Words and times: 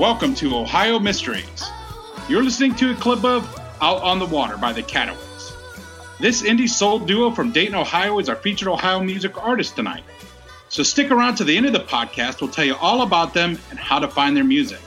welcome 0.00 0.34
to 0.34 0.56
Ohio 0.56 0.98
Mysteries. 0.98 1.62
You're 2.26 2.42
listening 2.42 2.74
to 2.76 2.92
a 2.92 2.94
clip 2.94 3.22
of 3.22 3.44
Out 3.82 4.00
on 4.00 4.18
the 4.18 4.24
Water 4.24 4.56
by 4.56 4.72
the 4.72 4.82
Cataways. 4.82 5.52
This 6.18 6.40
indie 6.40 6.70
soul 6.70 7.00
duo 7.00 7.30
from 7.32 7.52
Dayton, 7.52 7.74
Ohio 7.74 8.18
is 8.18 8.30
our 8.30 8.36
featured 8.36 8.68
Ohio 8.68 9.00
music 9.00 9.36
artist 9.36 9.76
tonight. 9.76 10.02
So 10.70 10.82
stick 10.82 11.10
around 11.10 11.34
to 11.34 11.44
the 11.44 11.54
end 11.54 11.66
of 11.66 11.74
the 11.74 11.80
podcast. 11.80 12.40
We'll 12.40 12.50
tell 12.50 12.64
you 12.64 12.76
all 12.76 13.02
about 13.02 13.34
them 13.34 13.58
and 13.68 13.78
how 13.78 13.98
to 13.98 14.08
find 14.08 14.34
their 14.34 14.42
music. 14.42 14.80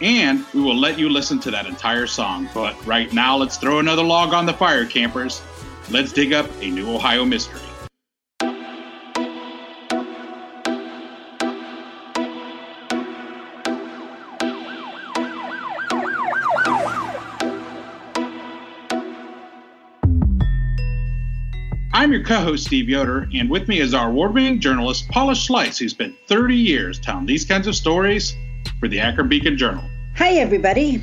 And 0.00 0.42
we 0.54 0.62
will 0.62 0.78
let 0.78 0.98
you 0.98 1.10
listen 1.10 1.38
to 1.40 1.50
that 1.50 1.66
entire 1.66 2.06
song. 2.06 2.48
But 2.54 2.82
right 2.86 3.12
now, 3.12 3.36
let's 3.36 3.58
throw 3.58 3.78
another 3.78 4.04
log 4.04 4.32
on 4.32 4.46
the 4.46 4.54
fire, 4.54 4.86
campers. 4.86 5.42
Let's 5.90 6.14
dig 6.14 6.32
up 6.32 6.48
a 6.62 6.70
new 6.70 6.94
Ohio 6.94 7.26
mystery. 7.26 7.60
Co 22.26 22.40
host, 22.40 22.66
Steve 22.66 22.88
Yoder, 22.88 23.28
and 23.34 23.48
with 23.48 23.68
me 23.68 23.78
is 23.78 23.94
our 23.94 24.08
award 24.08 24.34
winning 24.34 24.60
journalist, 24.60 25.08
Paula 25.08 25.34
Schleis, 25.34 25.78
who 25.78 25.88
spent 25.88 26.16
30 26.26 26.56
years 26.56 26.98
telling 26.98 27.24
these 27.24 27.44
kinds 27.44 27.66
of 27.68 27.76
stories 27.76 28.34
for 28.80 28.88
the 28.88 29.00
Akron 29.00 29.28
Beacon 29.28 29.56
Journal. 29.56 29.84
Hi, 30.16 30.32
everybody. 30.34 31.02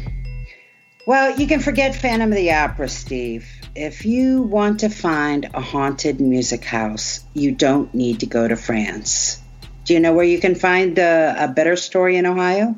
Well, 1.08 1.40
you 1.40 1.48
can 1.48 1.62
forget 1.62 1.96
Phantom 1.96 2.30
of 2.30 2.36
the 2.36 2.52
Opera, 2.52 2.90
Steve. 2.90 3.48
If 3.76 4.06
you 4.06 4.42
want 4.42 4.82
to 4.82 4.90
find 4.90 5.50
a 5.54 5.62
haunted 5.62 6.20
music 6.20 6.66
house, 6.66 7.24
you 7.34 7.52
don't 7.52 7.94
need 7.94 8.20
to 8.20 8.26
go 8.26 8.48
to 8.48 8.56
France. 8.56 9.42
Do 9.86 9.94
you 9.94 10.00
know 10.00 10.14
where 10.14 10.26
you 10.26 10.40
can 10.40 10.56
find 10.56 10.98
a, 11.00 11.46
a 11.46 11.48
better 11.48 11.76
story 11.76 12.18
in 12.18 12.26
Ohio? 12.26 12.76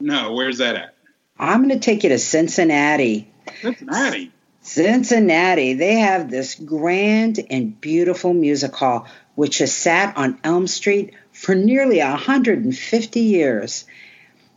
No, 0.00 0.34
where's 0.34 0.58
that 0.58 0.76
at? 0.76 0.94
I'm 1.38 1.66
going 1.66 1.78
to 1.78 1.84
take 1.84 2.04
you 2.04 2.10
to 2.10 2.18
Cincinnati. 2.18 3.30
Cincinnati. 3.60 4.32
Cincinnati, 4.60 5.74
they 5.74 5.94
have 5.96 6.30
this 6.30 6.54
grand 6.54 7.40
and 7.50 7.80
beautiful 7.80 8.34
music 8.34 8.74
hall 8.74 9.06
which 9.34 9.58
has 9.58 9.72
sat 9.72 10.16
on 10.16 10.38
Elm 10.42 10.66
Street 10.66 11.14
for 11.32 11.54
nearly 11.54 11.98
150 12.00 13.20
years. 13.20 13.84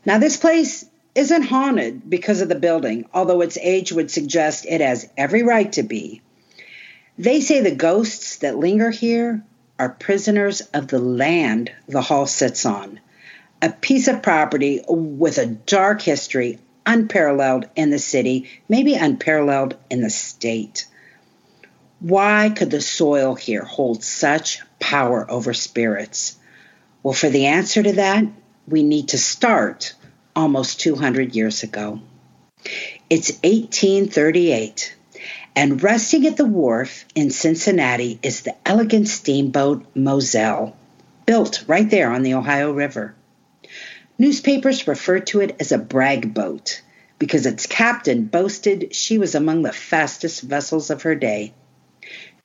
Now, 0.05 0.17
this 0.17 0.37
place 0.37 0.85
isn't 1.13 1.43
haunted 1.43 2.09
because 2.09 2.41
of 2.41 2.49
the 2.49 2.55
building, 2.55 3.05
although 3.13 3.41
its 3.41 3.57
age 3.57 3.91
would 3.91 4.09
suggest 4.09 4.65
it 4.67 4.81
has 4.81 5.07
every 5.15 5.43
right 5.43 5.71
to 5.73 5.83
be. 5.83 6.21
They 7.17 7.41
say 7.41 7.61
the 7.61 7.75
ghosts 7.75 8.37
that 8.37 8.57
linger 8.57 8.89
here 8.89 9.43
are 9.77 9.89
prisoners 9.89 10.61
of 10.73 10.87
the 10.87 10.99
land 10.99 11.71
the 11.87 12.01
hall 12.01 12.25
sits 12.25 12.65
on, 12.65 12.99
a 13.61 13.69
piece 13.69 14.07
of 14.07 14.23
property 14.23 14.81
with 14.87 15.37
a 15.37 15.45
dark 15.45 16.01
history 16.01 16.57
unparalleled 16.85 17.67
in 17.75 17.89
the 17.89 17.99
city, 17.99 18.49
maybe 18.67 18.95
unparalleled 18.95 19.75
in 19.89 20.01
the 20.01 20.09
state. 20.09 20.87
Why 21.99 22.49
could 22.49 22.71
the 22.71 22.81
soil 22.81 23.35
here 23.35 23.63
hold 23.63 24.03
such 24.03 24.61
power 24.79 25.29
over 25.29 25.53
spirits? 25.53 26.37
Well, 27.03 27.13
for 27.13 27.29
the 27.29 27.47
answer 27.47 27.83
to 27.83 27.93
that, 27.93 28.25
we 28.67 28.83
need 28.83 29.09
to 29.09 29.17
start 29.17 29.93
almost 30.35 30.79
200 30.79 31.35
years 31.35 31.63
ago. 31.63 31.99
It's 33.09 33.31
1838, 33.43 34.95
and 35.55 35.83
resting 35.83 36.25
at 36.25 36.37
the 36.37 36.45
wharf 36.45 37.05
in 37.15 37.29
Cincinnati 37.29 38.19
is 38.23 38.41
the 38.41 38.55
elegant 38.65 39.07
steamboat 39.07 39.85
Moselle, 39.95 40.75
built 41.25 41.63
right 41.67 41.89
there 41.89 42.11
on 42.11 42.23
the 42.23 42.35
Ohio 42.35 42.71
River. 42.71 43.15
Newspapers 44.21 44.87
referred 44.87 45.25
to 45.25 45.41
it 45.41 45.55
as 45.59 45.71
a 45.71 45.79
brag 45.79 46.31
boat 46.31 46.83
because 47.17 47.47
its 47.47 47.65
captain 47.65 48.25
boasted 48.25 48.93
she 48.93 49.17
was 49.17 49.33
among 49.33 49.63
the 49.63 49.73
fastest 49.73 50.43
vessels 50.43 50.91
of 50.91 51.01
her 51.01 51.15
day. 51.15 51.55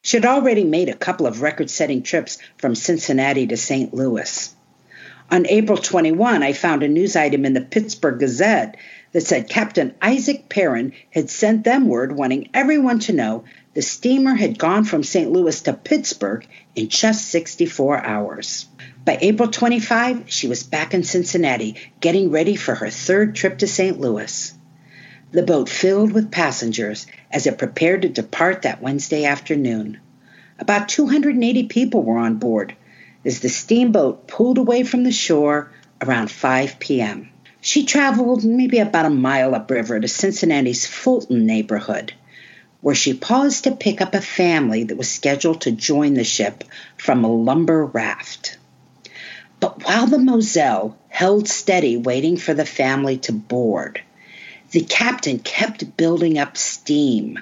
She 0.01 0.17
had 0.17 0.25
already 0.25 0.65
made 0.65 0.89
a 0.89 0.97
couple 0.97 1.27
of 1.27 1.43
record 1.43 1.69
setting 1.69 2.03
trips 2.03 2.39
from 2.57 2.75
Cincinnati 2.75 3.47
to 3.49 3.59
St. 3.59 3.93
Louis. 3.93 4.55
On 5.31 5.47
April 5.47 5.77
21, 5.77 6.43
I 6.43 6.55
found 6.55 6.83
a 6.83 6.89
news 6.89 7.15
item 7.15 7.45
in 7.45 7.53
the 7.53 7.61
Pittsburgh 7.61 8.21
Gazette 8.21 8.79
that 9.13 9.27
said 9.27 9.51
Captain 9.51 9.95
Isaac 10.01 10.49
Perrin 10.49 10.95
had 11.11 11.29
sent 11.29 11.65
them 11.65 11.89
word 11.89 12.17
wanting 12.17 12.49
everyone 12.55 13.01
to 13.01 13.13
know 13.13 13.45
the 13.75 13.83
steamer 13.83 14.35
had 14.35 14.59
gone 14.59 14.85
from 14.85 15.03
St. 15.03 15.31
Louis 15.31 15.61
to 15.61 15.75
Pittsburgh 15.75 16.47
in 16.75 16.89
just 16.89 17.29
64 17.29 18.03
hours. 18.03 18.65
By 19.07 19.19
April 19.21 19.49
25, 19.49 20.25
she 20.27 20.49
was 20.49 20.65
back 20.65 20.93
in 20.93 21.05
Cincinnati, 21.05 21.77
getting 22.01 22.33
ready 22.33 22.57
for 22.57 22.75
her 22.75 22.91
third 22.91 23.37
trip 23.37 23.59
to 23.59 23.69
St. 23.69 24.01
Louis. 24.01 24.53
The 25.31 25.45
boat 25.45 25.69
filled 25.69 26.11
with 26.11 26.33
passengers 26.33 27.07
as 27.31 27.47
it 27.47 27.57
prepared 27.57 28.03
to 28.03 28.09
depart 28.09 28.63
that 28.63 28.83
Wednesday 28.83 29.25
afternoon. 29.25 30.01
About 30.59 30.89
280 30.89 31.69
people 31.69 32.03
were 32.03 32.19
on 32.19 32.39
board 32.39 32.75
as 33.25 33.39
the 33.39 33.49
steamboat 33.49 34.27
pulled 34.27 34.59
away 34.59 34.83
from 34.83 35.05
the 35.05 35.13
shore 35.13 35.71
around 36.03 36.29
5 36.29 36.81
p.m. 36.81 37.29
She 37.61 37.85
traveled 37.85 38.45
maybe 38.45 38.81
about 38.81 39.07
a 39.07 39.11
mile 39.11 39.55
upriver 39.55 40.01
to 40.01 40.09
Cincinnati's 40.09 40.85
Fulton 40.85 41.47
neighborhood, 41.47 42.13
where 42.81 42.97
she 42.97 43.15
paused 43.15 43.63
to 43.65 43.77
pick 43.77 44.01
up 44.01 44.17
a 44.17 44.21
family 44.21 44.83
that 44.83 44.99
was 44.99 45.09
scheduled 45.09 45.61
to 45.61 45.71
join 45.71 46.15
the 46.15 46.25
ship 46.25 46.65
from 46.97 47.23
a 47.23 47.33
lumber 47.33 47.87
raft. 47.87 48.59
But 49.59 49.85
while 49.85 50.07
the 50.07 50.19
Moselle 50.19 50.97
held 51.09 51.49
steady, 51.49 51.97
waiting 51.97 52.37
for 52.37 52.55
the 52.55 52.67
family 52.67 53.19
to 53.19 53.33
board, 53.33 54.03
the 54.71 54.83
captain 54.83 55.39
kept 55.39 55.97
building 55.97 56.39
up 56.39 56.57
steam. 56.57 57.39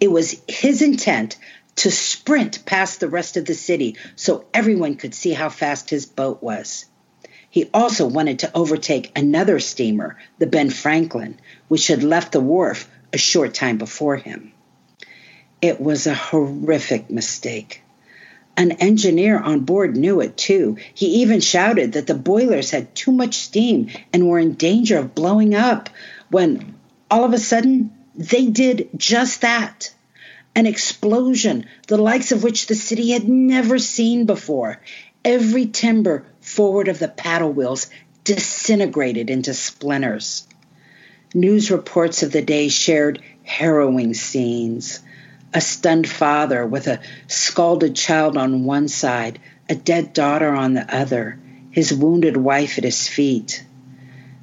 It 0.00 0.10
was 0.10 0.40
his 0.48 0.82
intent 0.82 1.36
to 1.76 1.90
sprint 1.90 2.64
past 2.66 3.00
the 3.00 3.08
rest 3.08 3.36
of 3.36 3.44
the 3.44 3.54
city 3.54 3.96
so 4.16 4.44
everyone 4.52 4.96
could 4.96 5.14
see 5.14 5.32
how 5.32 5.48
fast 5.48 5.90
his 5.90 6.06
boat 6.06 6.42
was. 6.42 6.86
He 7.50 7.70
also 7.72 8.06
wanted 8.06 8.40
to 8.40 8.50
overtake 8.54 9.12
another 9.16 9.58
steamer, 9.58 10.18
the 10.38 10.46
Ben 10.46 10.70
Franklin, 10.70 11.38
which 11.68 11.86
had 11.86 12.02
left 12.02 12.32
the 12.32 12.40
wharf 12.40 12.90
a 13.12 13.18
short 13.18 13.54
time 13.54 13.78
before 13.78 14.16
him. 14.16 14.52
It 15.62 15.80
was 15.80 16.06
a 16.06 16.14
horrific 16.14 17.10
mistake. 17.10 17.82
An 18.58 18.72
engineer 18.72 19.38
on 19.38 19.60
board 19.60 19.96
knew 19.96 20.20
it 20.20 20.36
too. 20.36 20.78
He 20.92 21.22
even 21.22 21.38
shouted 21.38 21.92
that 21.92 22.08
the 22.08 22.14
boilers 22.16 22.72
had 22.72 22.92
too 22.92 23.12
much 23.12 23.36
steam 23.36 23.88
and 24.12 24.26
were 24.26 24.40
in 24.40 24.54
danger 24.54 24.98
of 24.98 25.14
blowing 25.14 25.54
up 25.54 25.88
when 26.28 26.74
all 27.08 27.22
of 27.22 27.32
a 27.32 27.38
sudden 27.38 27.92
they 28.16 28.46
did 28.46 28.88
just 28.96 29.42
that. 29.42 29.94
An 30.56 30.66
explosion, 30.66 31.66
the 31.86 31.98
likes 31.98 32.32
of 32.32 32.42
which 32.42 32.66
the 32.66 32.74
city 32.74 33.10
had 33.10 33.28
never 33.28 33.78
seen 33.78 34.26
before. 34.26 34.80
Every 35.24 35.66
timber 35.66 36.26
forward 36.40 36.88
of 36.88 36.98
the 36.98 37.06
paddle 37.06 37.52
wheels 37.52 37.86
disintegrated 38.24 39.30
into 39.30 39.54
splinters. 39.54 40.48
News 41.32 41.70
reports 41.70 42.24
of 42.24 42.32
the 42.32 42.42
day 42.42 42.66
shared 42.66 43.22
harrowing 43.44 44.14
scenes 44.14 44.98
a 45.52 45.60
stunned 45.60 46.08
father 46.08 46.66
with 46.66 46.86
a 46.86 47.00
scalded 47.26 47.96
child 47.96 48.36
on 48.36 48.64
one 48.64 48.88
side, 48.88 49.38
a 49.68 49.74
dead 49.74 50.12
daughter 50.12 50.50
on 50.50 50.74
the 50.74 50.94
other, 50.94 51.38
his 51.70 51.92
wounded 51.92 52.36
wife 52.36 52.78
at 52.78 52.84
his 52.84 53.08
feet. 53.08 53.64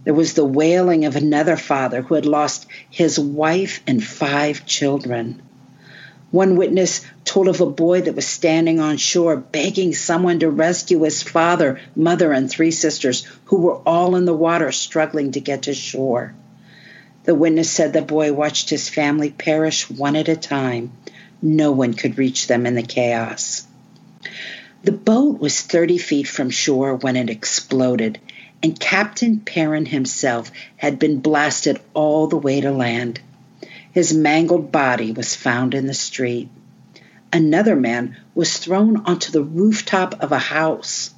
There 0.03 0.13
was 0.13 0.33
the 0.33 0.45
wailing 0.45 1.05
of 1.05 1.15
another 1.15 1.57
father 1.57 2.01
who 2.01 2.15
had 2.15 2.25
lost 2.25 2.67
his 2.89 3.19
wife 3.19 3.81
and 3.87 4.03
five 4.03 4.65
children. 4.65 5.41
One 6.31 6.57
witness 6.57 7.01
told 7.23 7.47
of 7.47 7.61
a 7.61 7.65
boy 7.65 8.01
that 8.01 8.15
was 8.15 8.27
standing 8.27 8.79
on 8.79 8.97
shore 8.97 9.37
begging 9.37 9.93
someone 9.93 10.39
to 10.39 10.49
rescue 10.49 11.01
his 11.01 11.23
father, 11.23 11.79
mother, 11.95 12.31
and 12.31 12.49
three 12.49 12.71
sisters 12.71 13.27
who 13.45 13.57
were 13.57 13.77
all 13.77 14.15
in 14.15 14.25
the 14.25 14.33
water 14.33 14.71
struggling 14.71 15.31
to 15.31 15.39
get 15.39 15.63
to 15.63 15.73
shore. 15.73 16.35
The 17.25 17.33
witness 17.33 17.71
said 17.71 17.91
the 17.91 18.03
boy 18.03 18.33
watched 18.33 18.69
his 18.69 18.87
family 18.87 19.31
perish 19.31 19.89
one 19.89 20.15
at 20.15 20.29
a 20.29 20.35
time. 20.35 20.91
No 21.41 21.71
one 21.71 21.95
could 21.95 22.19
reach 22.19 22.45
them 22.45 22.67
in 22.67 22.75
the 22.75 22.83
chaos. 22.83 23.65
The 24.83 24.91
boat 24.91 25.39
was 25.39 25.59
30 25.59 25.97
feet 25.97 26.27
from 26.27 26.51
shore 26.51 26.95
when 26.95 27.15
it 27.15 27.31
exploded, 27.31 28.19
and 28.61 28.79
Captain 28.79 29.39
Perrin 29.39 29.87
himself 29.87 30.51
had 30.77 30.99
been 30.99 31.19
blasted 31.19 31.79
all 31.95 32.27
the 32.27 32.37
way 32.37 32.61
to 32.61 32.71
land. 32.71 33.19
His 33.91 34.13
mangled 34.13 34.71
body 34.71 35.11
was 35.11 35.35
found 35.35 35.73
in 35.73 35.87
the 35.87 35.95
street. 35.95 36.49
Another 37.33 37.75
man 37.75 38.17
was 38.35 38.57
thrown 38.57 38.97
onto 38.97 39.31
the 39.31 39.43
rooftop 39.43 40.21
of 40.21 40.31
a 40.31 40.37
house, 40.37 41.09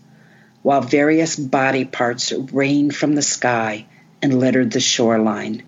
while 0.61 0.81
various 0.81 1.35
body 1.35 1.83
parts 1.83 2.31
rained 2.31 2.95
from 2.95 3.13
the 3.13 3.21
sky 3.21 3.85
and 4.21 4.39
littered 4.39 4.71
the 4.71 4.79
shoreline. 4.79 5.63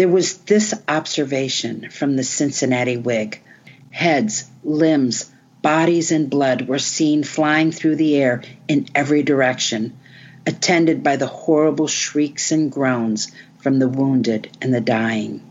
There 0.00 0.08
was 0.08 0.38
this 0.38 0.72
observation 0.88 1.90
from 1.90 2.16
the 2.16 2.24
Cincinnati 2.24 2.96
Whig 2.96 3.42
heads, 3.90 4.46
limbs, 4.64 5.30
bodies, 5.60 6.10
and 6.10 6.30
blood 6.30 6.66
were 6.66 6.78
seen 6.78 7.22
flying 7.22 7.70
through 7.70 7.96
the 7.96 8.16
air 8.16 8.42
in 8.66 8.86
every 8.94 9.22
direction, 9.22 9.98
attended 10.46 11.02
by 11.02 11.16
the 11.16 11.26
horrible 11.26 11.86
shrieks 11.86 12.50
and 12.50 12.72
groans 12.72 13.30
from 13.58 13.78
the 13.78 13.90
wounded 13.90 14.48
and 14.62 14.72
the 14.72 14.80
dying. 14.80 15.42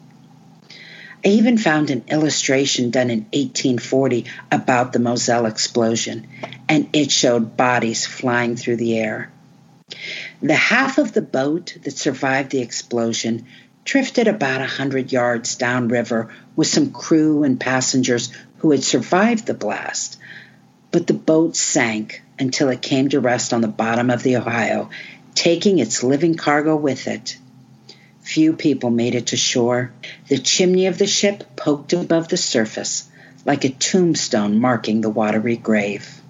I 1.23 1.27
even 1.27 1.59
found 1.59 1.91
an 1.91 2.05
illustration 2.07 2.89
done 2.89 3.11
in 3.11 3.25
1840 3.25 4.25
about 4.51 4.93
the 4.93 4.99
Moselle 4.99 5.45
explosion, 5.45 6.27
and 6.67 6.89
it 6.93 7.11
showed 7.11 7.55
bodies 7.55 8.07
flying 8.07 8.55
through 8.55 8.77
the 8.77 8.97
air. 8.97 9.31
The 10.41 10.55
half 10.55 10.97
of 10.97 11.13
the 11.13 11.21
boat 11.21 11.77
that 11.83 11.97
survived 11.99 12.49
the 12.49 12.61
explosion 12.61 13.45
drifted 13.85 14.27
about 14.27 14.61
a 14.61 14.65
hundred 14.65 15.11
yards 15.11 15.55
downriver 15.55 16.29
with 16.55 16.67
some 16.67 16.91
crew 16.91 17.43
and 17.43 17.59
passengers 17.59 18.31
who 18.57 18.71
had 18.71 18.83
survived 18.83 19.45
the 19.45 19.53
blast. 19.53 20.19
But 20.91 21.07
the 21.07 21.13
boat 21.13 21.55
sank 21.55 22.21
until 22.37 22.69
it 22.69 22.81
came 22.81 23.09
to 23.09 23.19
rest 23.19 23.53
on 23.53 23.61
the 23.61 23.67
bottom 23.67 24.09
of 24.09 24.23
the 24.23 24.37
Ohio, 24.37 24.89
taking 25.35 25.79
its 25.79 26.03
living 26.03 26.35
cargo 26.35 26.75
with 26.75 27.07
it. 27.07 27.37
Few 28.21 28.53
people 28.53 28.89
made 28.89 29.15
it 29.15 29.27
to 29.27 29.37
shore. 29.37 29.91
The 30.27 30.37
chimney 30.37 30.87
of 30.87 30.97
the 30.97 31.07
ship 31.07 31.55
poked 31.55 31.93
above 31.93 32.27
the 32.27 32.37
surface 32.37 33.09
like 33.45 33.63
a 33.63 33.69
tombstone 33.69 34.59
marking 34.59 35.01
the 35.01 35.09
watery 35.09 35.55
grave. 35.55 36.21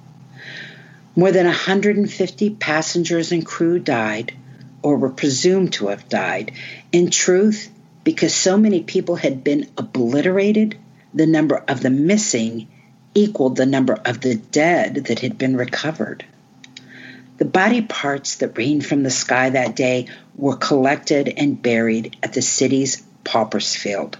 More 1.16 1.32
than 1.32 1.46
150 1.46 2.52
passengers 2.52 3.32
and 3.32 3.46
crew 3.46 3.80
died, 3.80 4.34
or 4.82 4.98
were 4.98 5.10
presumed 5.10 5.74
to 5.74 5.88
have 5.88 6.10
died. 6.10 6.52
In 6.92 7.10
truth, 7.10 7.70
because 8.04 8.34
so 8.34 8.58
many 8.58 8.82
people 8.84 9.16
had 9.16 9.44
been 9.44 9.70
obliterated, 9.78 10.78
the 11.14 11.28
number 11.28 11.64
of 11.68 11.82
the 11.82 11.90
missing 11.90 12.68
equaled 13.14 13.56
the 13.56 13.66
number 13.66 13.94
of 14.06 14.22
the 14.22 14.36
dead 14.36 14.96
that 15.06 15.20
had 15.20 15.38
been 15.38 15.58
recovered. 15.58 16.26
The 17.38 17.46
body 17.46 17.82
parts 17.82 18.38
that 18.38 18.58
rained 18.58 18.86
from 18.86 19.04
the 19.04 19.10
sky 19.10 19.50
that 19.52 19.76
day 19.76 20.08
were 20.36 20.58
collected 20.58 21.34
and 21.38 21.62
buried 21.62 22.18
at 22.22 22.34
the 22.34 22.42
city's 22.42 23.02
Paupers 23.24 23.76
Field. 23.76 24.18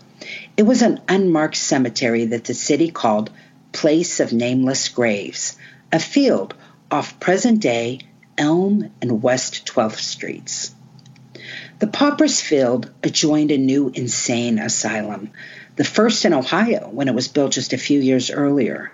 It 0.56 0.64
was 0.64 0.82
an 0.82 1.02
unmarked 1.08 1.58
cemetery 1.58 2.26
that 2.26 2.46
the 2.46 2.54
city 2.54 2.92
called 2.92 3.30
Place 3.72 4.20
of 4.20 4.34
Nameless 4.34 4.90
Graves, 4.90 5.58
a 5.92 6.00
field 6.00 6.54
off 6.92 7.20
present 7.20 7.62
day 7.62 8.00
Elm 8.40 8.90
and 9.02 9.22
West 9.22 9.68
12th 9.68 10.00
Streets. 10.00 10.74
The 11.80 11.88
Paupers 11.88 12.40
Field 12.40 12.90
adjoined 13.04 13.52
a 13.52 13.58
new 13.58 13.92
insane 13.94 14.60
asylum, 14.60 15.32
the 15.76 15.84
first 15.84 16.24
in 16.24 16.34
Ohio 16.34 16.90
when 16.90 17.10
it 17.10 17.14
was 17.14 17.28
built 17.28 17.52
just 17.52 17.74
a 17.74 17.78
few 17.78 18.00
years 18.00 18.32
earlier. 18.32 18.94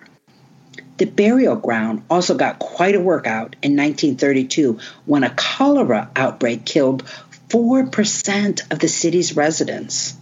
The 0.97 1.05
burial 1.05 1.55
ground 1.55 2.03
also 2.09 2.35
got 2.35 2.57
quite 2.57 2.95
a 2.95 2.99
workout 2.99 3.55
in 3.61 3.75
1932 3.75 4.79
when 5.05 5.23
a 5.23 5.29
cholera 5.29 6.09
outbreak 6.15 6.65
killed 6.65 7.03
4% 7.49 8.71
of 8.71 8.79
the 8.79 8.87
city's 8.87 9.35
residents. 9.35 10.15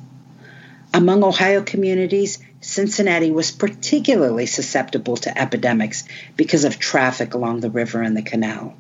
Among 0.93 1.23
Ohio 1.23 1.63
communities, 1.63 2.39
Cincinnati 2.59 3.31
was 3.31 3.51
particularly 3.51 4.47
susceptible 4.47 5.15
to 5.17 5.37
epidemics 5.37 6.03
because 6.35 6.65
of 6.65 6.77
traffic 6.77 7.33
along 7.33 7.61
the 7.61 7.69
river 7.69 8.01
and 8.01 8.17
the 8.17 8.21
canal. 8.21 8.75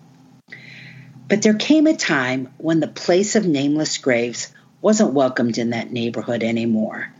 But 1.27 1.41
there 1.41 1.53
came 1.53 1.87
a 1.87 1.95
time 1.95 2.53
when 2.57 2.79
the 2.79 2.87
place 2.87 3.35
of 3.35 3.45
nameless 3.45 3.97
graves 3.97 4.53
wasn't 4.81 5.13
welcomed 5.13 5.57
in 5.57 5.71
that 5.71 5.91
neighborhood 5.91 6.43
anymore 6.43 7.13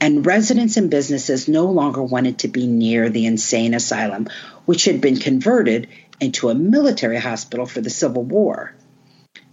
and 0.00 0.24
residents 0.24 0.78
and 0.78 0.90
businesses 0.90 1.46
no 1.46 1.66
longer 1.66 2.02
wanted 2.02 2.38
to 2.38 2.48
be 2.48 2.66
near 2.66 3.10
the 3.10 3.26
insane 3.26 3.74
asylum, 3.74 4.28
which 4.64 4.86
had 4.86 5.00
been 5.00 5.18
converted 5.18 5.88
into 6.20 6.48
a 6.48 6.54
military 6.54 7.18
hospital 7.18 7.66
for 7.66 7.82
the 7.82 7.90
Civil 7.90 8.22
War. 8.22 8.74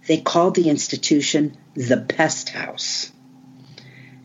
They 0.06 0.16
called 0.16 0.54
the 0.54 0.70
institution 0.70 1.56
the 1.74 1.98
Pest 1.98 2.48
House. 2.48 3.12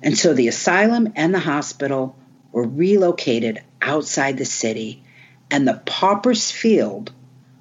And 0.02 0.18
so 0.18 0.34
the 0.34 0.48
asylum 0.48 1.12
and 1.16 1.34
the 1.34 1.40
hospital 1.40 2.16
were 2.54 2.68
relocated 2.68 3.62
outside 3.82 4.38
the 4.38 4.46
city, 4.46 5.04
and 5.52 5.68
the 5.68 5.82
Paupers 5.86 6.52
Field 6.52 7.12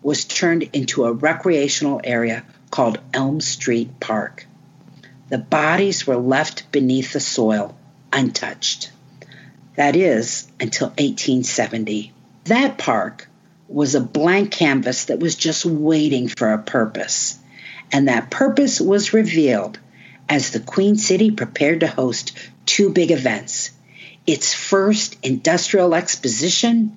was 0.03 0.25
turned 0.25 0.65
into 0.73 1.05
a 1.05 1.13
recreational 1.13 2.01
area 2.03 2.45
called 2.71 2.99
Elm 3.13 3.41
Street 3.41 4.01
Park. 4.01 4.47
The 5.29 5.39
bodies 5.39 6.07
were 6.07 6.17
left 6.17 6.71
beneath 6.73 7.13
the 7.13 7.21
soil 7.21 7.77
untouched. 8.13 8.91
That 9.77 9.97
is, 9.97 10.49
until 10.61 10.89
1870. 10.89 12.13
That 12.45 12.79
park 12.79 13.29
was 13.69 13.95
a 13.95 14.01
blank 14.01 14.51
canvas 14.51 15.07
that 15.07 15.21
was 15.21 15.35
just 15.35 15.65
waiting 15.65 16.29
for 16.29 16.53
a 16.53 16.63
purpose. 16.63 17.39
And 17.91 18.09
that 18.09 18.31
purpose 18.31 18.81
was 18.81 19.15
revealed 19.15 19.79
as 20.29 20.51
the 20.51 20.61
Queen 20.61 20.97
City 20.97 21.31
prepared 21.31 21.81
to 21.81 21.87
host 21.87 22.33
two 22.67 22.91
big 22.91 23.11
events 23.11 23.71
its 24.27 24.55
first 24.55 25.17
industrial 25.23 25.95
exposition 25.95 26.97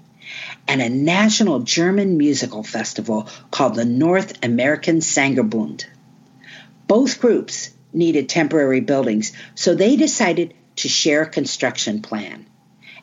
and 0.67 0.81
a 0.81 0.89
national 0.89 1.59
German 1.59 2.17
musical 2.17 2.63
festival 2.63 3.27
called 3.51 3.75
the 3.75 3.85
North 3.85 4.43
American 4.43 4.97
Sangerbund. 4.97 5.85
Both 6.87 7.19
groups 7.19 7.71
needed 7.93 8.29
temporary 8.29 8.81
buildings, 8.81 9.31
so 9.55 9.73
they 9.73 9.95
decided 9.95 10.53
to 10.77 10.89
share 10.89 11.23
a 11.23 11.29
construction 11.29 12.01
plan. 12.01 12.45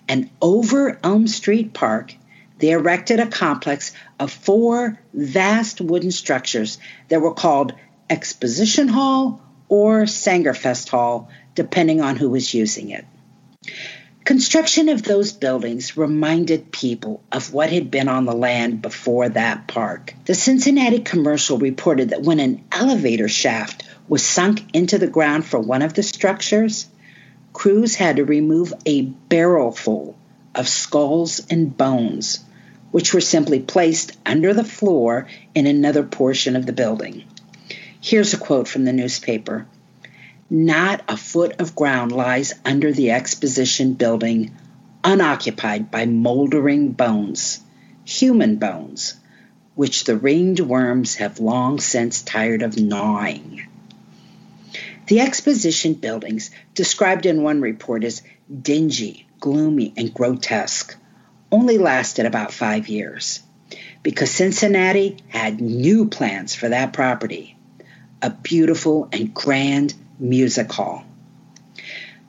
And 0.08 0.30
over 0.40 0.98
Elm 1.02 1.26
Street 1.26 1.72
Park, 1.72 2.14
they 2.58 2.70
erected 2.70 3.18
a 3.18 3.26
complex 3.26 3.92
of 4.18 4.30
four 4.30 4.98
vast 5.12 5.80
wooden 5.80 6.10
structures 6.10 6.78
that 7.08 7.20
were 7.20 7.34
called 7.34 7.74
Exposition 8.10 8.88
Hall 8.88 9.40
or 9.68 10.02
Sangerfest 10.02 10.88
Hall, 10.90 11.30
depending 11.54 12.00
on 12.00 12.16
who 12.16 12.30
was 12.30 12.52
using 12.52 12.90
it. 12.90 13.06
Construction 14.24 14.88
of 14.88 15.02
those 15.02 15.32
buildings 15.32 15.96
reminded 15.96 16.70
people 16.70 17.24
of 17.32 17.52
what 17.52 17.72
had 17.72 17.90
been 17.90 18.08
on 18.08 18.24
the 18.24 18.34
land 18.34 18.80
before 18.80 19.28
that 19.28 19.66
park. 19.66 20.14
The 20.26 20.36
Cincinnati 20.36 21.00
Commercial 21.00 21.58
reported 21.58 22.10
that 22.10 22.22
when 22.22 22.38
an 22.38 22.62
elevator 22.70 23.26
shaft 23.26 23.82
was 24.06 24.24
sunk 24.24 24.62
into 24.74 24.96
the 24.98 25.08
ground 25.08 25.44
for 25.44 25.58
one 25.58 25.82
of 25.82 25.94
the 25.94 26.04
structures, 26.04 26.86
crews 27.52 27.96
had 27.96 28.16
to 28.16 28.24
remove 28.24 28.72
a 28.86 29.02
barrelful 29.02 30.16
of 30.54 30.68
skulls 30.68 31.44
and 31.50 31.76
bones, 31.76 32.44
which 32.92 33.12
were 33.12 33.20
simply 33.20 33.58
placed 33.58 34.16
under 34.24 34.54
the 34.54 34.62
floor 34.62 35.26
in 35.52 35.66
another 35.66 36.04
portion 36.04 36.54
of 36.54 36.64
the 36.64 36.72
building. 36.72 37.24
Here's 38.00 38.34
a 38.34 38.38
quote 38.38 38.68
from 38.68 38.84
the 38.84 38.92
newspaper 38.92 39.66
Not 40.54 41.02
a 41.08 41.16
foot 41.16 41.54
of 41.60 41.74
ground 41.74 42.12
lies 42.12 42.52
under 42.62 42.92
the 42.92 43.12
exposition 43.12 43.94
building 43.94 44.50
unoccupied 45.02 45.90
by 45.90 46.04
moldering 46.04 46.92
bones, 46.92 47.60
human 48.04 48.56
bones, 48.56 49.14
which 49.76 50.04
the 50.04 50.14
ringed 50.14 50.60
worms 50.60 51.14
have 51.14 51.40
long 51.40 51.80
since 51.80 52.20
tired 52.20 52.60
of 52.60 52.76
gnawing. 52.78 53.66
The 55.06 55.20
exposition 55.20 55.94
buildings, 55.94 56.50
described 56.74 57.24
in 57.24 57.42
one 57.42 57.62
report 57.62 58.04
as 58.04 58.20
dingy, 58.60 59.26
gloomy, 59.40 59.94
and 59.96 60.12
grotesque, 60.12 60.94
only 61.50 61.78
lasted 61.78 62.26
about 62.26 62.52
five 62.52 62.88
years 62.88 63.40
because 64.02 64.30
Cincinnati 64.30 65.16
had 65.28 65.62
new 65.62 66.08
plans 66.08 66.54
for 66.54 66.68
that 66.68 66.92
property 66.92 67.56
a 68.20 68.28
beautiful 68.28 69.08
and 69.12 69.32
grand 69.32 69.94
music 70.18 70.70
hall. 70.72 71.04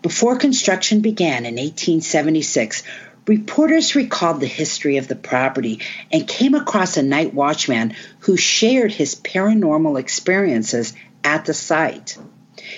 Before 0.02 0.38
construction 0.38 1.02
began 1.02 1.46
in 1.46 1.56
1876, 1.56 2.84
reporters 3.26 3.96
recalled 3.96 4.42
the 4.42 4.48
history 4.48 4.98
of 4.98 5.08
the 5.08 5.16
property 5.16 5.80
and 6.12 6.28
came 6.28 6.56
across 6.56 6.98
a 6.98 7.04
night 7.04 7.34
watchman 7.34 7.96
who 8.20 8.36
shared 8.36 8.92
his 8.92 9.16
paranormal 9.16 10.00
experiences 10.00 10.94
at 11.24 11.46
the 11.46 11.54
site. 11.54 12.18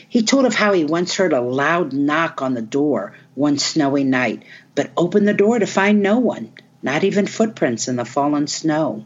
He 0.08 0.24
told 0.24 0.46
of 0.46 0.56
how 0.56 0.74
he 0.74 0.86
once 0.86 1.16
heard 1.16 1.34
a 1.34 1.42
loud 1.42 1.94
knock 1.94 2.42
on 2.42 2.54
the 2.54 2.62
door 2.62 3.14
one 3.34 3.58
snowy 3.58 4.04
night, 4.04 4.44
but 4.76 4.92
opened 4.96 5.28
the 5.28 5.34
door 5.34 5.60
to 5.60 5.66
find 5.66 6.02
no 6.02 6.20
one, 6.20 6.52
not 6.82 7.04
even 7.04 7.28
footprints 7.28 7.88
in 7.88 7.96
the 7.96 8.06
fallen 8.06 8.48
snow. 8.48 9.06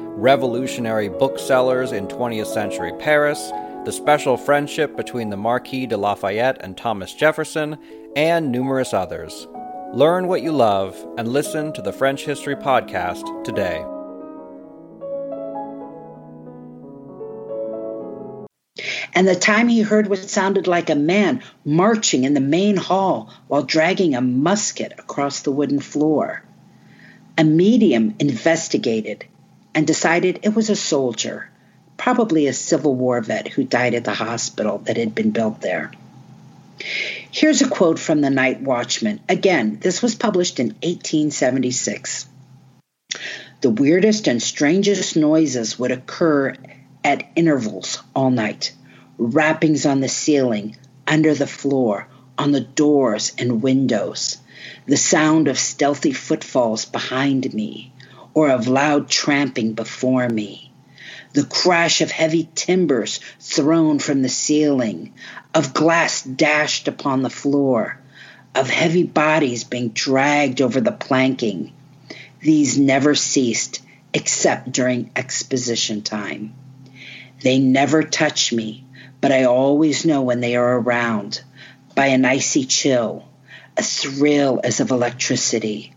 revolutionary 0.15 1.09
booksellers 1.09 1.91
in 1.91 2.07
20th 2.07 2.47
century 2.47 2.93
Paris, 2.99 3.51
the 3.85 3.91
special 3.91 4.37
friendship 4.37 4.95
between 4.95 5.29
the 5.29 5.37
Marquis 5.37 5.87
de 5.87 5.97
Lafayette 5.97 6.57
and 6.61 6.77
Thomas 6.77 7.13
Jefferson, 7.13 7.77
and 8.15 8.51
numerous 8.51 8.93
others. 8.93 9.47
Learn 9.93 10.27
what 10.27 10.41
you 10.41 10.51
love 10.51 10.95
and 11.17 11.27
listen 11.27 11.73
to 11.73 11.81
the 11.81 11.93
French 11.93 12.25
History 12.25 12.55
Podcast 12.55 13.43
today. 13.43 13.85
And 19.13 19.27
the 19.27 19.35
time 19.35 19.67
he 19.67 19.81
heard 19.81 20.07
what 20.07 20.19
sounded 20.19 20.67
like 20.67 20.89
a 20.89 20.95
man 20.95 21.43
marching 21.65 22.23
in 22.23 22.33
the 22.33 22.39
main 22.39 22.77
hall 22.77 23.29
while 23.47 23.63
dragging 23.63 24.15
a 24.15 24.21
musket 24.21 24.93
across 24.97 25.41
the 25.41 25.51
wooden 25.51 25.79
floor. 25.79 26.43
A 27.37 27.43
medium 27.43 28.15
investigated 28.19 29.25
and 29.73 29.87
decided 29.87 30.39
it 30.43 30.55
was 30.55 30.69
a 30.69 30.75
soldier, 30.75 31.49
probably 31.97 32.47
a 32.47 32.53
Civil 32.53 32.95
War 32.95 33.21
vet 33.21 33.47
who 33.47 33.63
died 33.63 33.93
at 33.93 34.03
the 34.03 34.13
hospital 34.13 34.79
that 34.79 34.97
had 34.97 35.15
been 35.15 35.31
built 35.31 35.61
there. 35.61 35.91
Here's 37.31 37.61
a 37.61 37.69
quote 37.69 37.99
from 37.99 38.21
the 38.21 38.29
Night 38.29 38.61
Watchman. 38.61 39.19
Again, 39.29 39.77
this 39.79 40.01
was 40.01 40.15
published 40.15 40.59
in 40.59 40.67
1876. 40.67 42.27
The 43.61 43.69
weirdest 43.69 44.27
and 44.27 44.41
strangest 44.41 45.15
noises 45.15 45.77
would 45.77 45.91
occur 45.91 46.55
at 47.03 47.29
intervals 47.35 48.01
all 48.15 48.31
night 48.31 48.73
rappings 49.21 49.85
on 49.85 49.99
the 49.99 50.09
ceiling, 50.09 50.75
under 51.05 51.35
the 51.35 51.45
floor, 51.45 52.07
on 52.39 52.51
the 52.51 52.61
doors 52.61 53.33
and 53.37 53.61
windows, 53.61 54.37
the 54.87 54.97
sound 54.97 55.47
of 55.47 55.59
stealthy 55.59 56.11
footfalls 56.11 56.85
behind 56.85 57.53
me, 57.53 57.90
or 58.33 58.49
of 58.49 58.67
loud 58.67 59.09
tramping 59.09 59.73
before 59.73 60.27
me, 60.27 60.71
the 61.33 61.45
crash 61.45 62.01
of 62.01 62.11
heavy 62.11 62.49
timbers 62.55 63.19
thrown 63.39 63.99
from 63.99 64.21
the 64.21 64.29
ceiling, 64.29 65.13
of 65.53 65.73
glass 65.73 66.21
dashed 66.21 66.87
upon 66.87 67.21
the 67.21 67.29
floor, 67.29 67.99
of 68.53 68.69
heavy 68.69 69.03
bodies 69.03 69.63
being 69.63 69.89
dragged 69.89 70.61
over 70.61 70.81
the 70.81 70.91
planking. 70.91 71.71
These 72.41 72.77
never 72.77 73.15
ceased 73.15 73.81
except 74.13 74.71
during 74.71 75.11
exposition 75.15 76.01
time. 76.01 76.53
They 77.41 77.59
never 77.59 78.03
touch 78.03 78.51
me, 78.51 78.83
but 79.21 79.31
I 79.31 79.45
always 79.45 80.05
know 80.05 80.21
when 80.21 80.41
they 80.41 80.55
are 80.55 80.79
around 80.79 81.41
by 81.95 82.07
an 82.07 82.25
icy 82.25 82.65
chill, 82.65 83.27
a 83.77 83.83
thrill 83.83 84.59
as 84.63 84.79
of 84.79 84.91
electricity, 84.91 85.93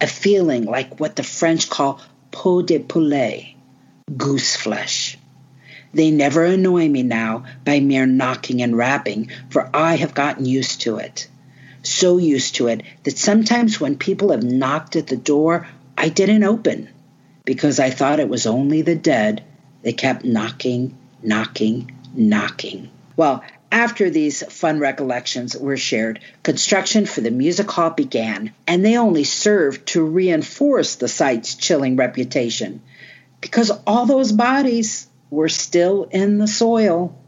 a 0.00 0.06
feeling 0.06 0.64
like 0.64 1.00
what 1.00 1.16
the 1.16 1.22
French 1.22 1.70
call 1.70 2.00
peau 2.30 2.62
de 2.62 2.78
poulet, 2.78 3.54
goose 4.16 4.56
flesh. 4.56 5.18
They 5.92 6.10
never 6.10 6.44
annoy 6.44 6.88
me 6.88 7.02
now 7.04 7.44
by 7.64 7.80
mere 7.80 8.06
knocking 8.06 8.62
and 8.62 8.76
rapping, 8.76 9.30
for 9.50 9.70
I 9.72 9.96
have 9.96 10.14
gotten 10.14 10.44
used 10.44 10.82
to 10.82 10.96
it. 10.96 11.28
So 11.84 12.18
used 12.18 12.56
to 12.56 12.66
it 12.68 12.82
that 13.04 13.16
sometimes 13.16 13.80
when 13.80 13.96
people 13.96 14.32
have 14.32 14.42
knocked 14.42 14.96
at 14.96 15.06
the 15.06 15.16
door, 15.16 15.68
I 15.96 16.08
didn't 16.08 16.42
open 16.42 16.88
because 17.44 17.78
I 17.78 17.90
thought 17.90 18.20
it 18.20 18.28
was 18.28 18.46
only 18.46 18.82
the 18.82 18.96
dead. 18.96 19.44
They 19.82 19.92
kept 19.92 20.24
knocking, 20.24 20.96
knocking, 21.22 21.92
knocking. 22.14 22.90
Well, 23.16 23.44
after 23.74 24.08
these 24.08 24.44
fun 24.52 24.78
recollections 24.78 25.56
were 25.56 25.76
shared, 25.76 26.20
construction 26.44 27.06
for 27.06 27.22
the 27.22 27.30
music 27.32 27.68
hall 27.68 27.90
began, 27.90 28.54
and 28.68 28.84
they 28.84 28.96
only 28.96 29.24
served 29.24 29.84
to 29.84 30.04
reinforce 30.04 30.94
the 30.94 31.08
site's 31.08 31.56
chilling 31.56 31.96
reputation 31.96 32.80
because 33.40 33.72
all 33.84 34.06
those 34.06 34.30
bodies 34.30 35.08
were 35.28 35.48
still 35.48 36.04
in 36.12 36.38
the 36.38 36.46
soil. 36.46 37.18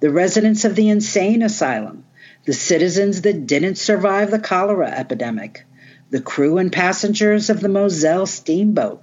The 0.00 0.10
residents 0.10 0.64
of 0.64 0.74
the 0.74 0.88
insane 0.88 1.42
asylum, 1.42 2.04
the 2.44 2.54
citizens 2.54 3.22
that 3.22 3.46
didn't 3.46 3.78
survive 3.78 4.32
the 4.32 4.40
cholera 4.40 4.90
epidemic, 4.90 5.64
the 6.10 6.20
crew 6.20 6.58
and 6.58 6.72
passengers 6.72 7.50
of 7.50 7.60
the 7.60 7.68
Moselle 7.68 8.26
steamboat, 8.26 9.00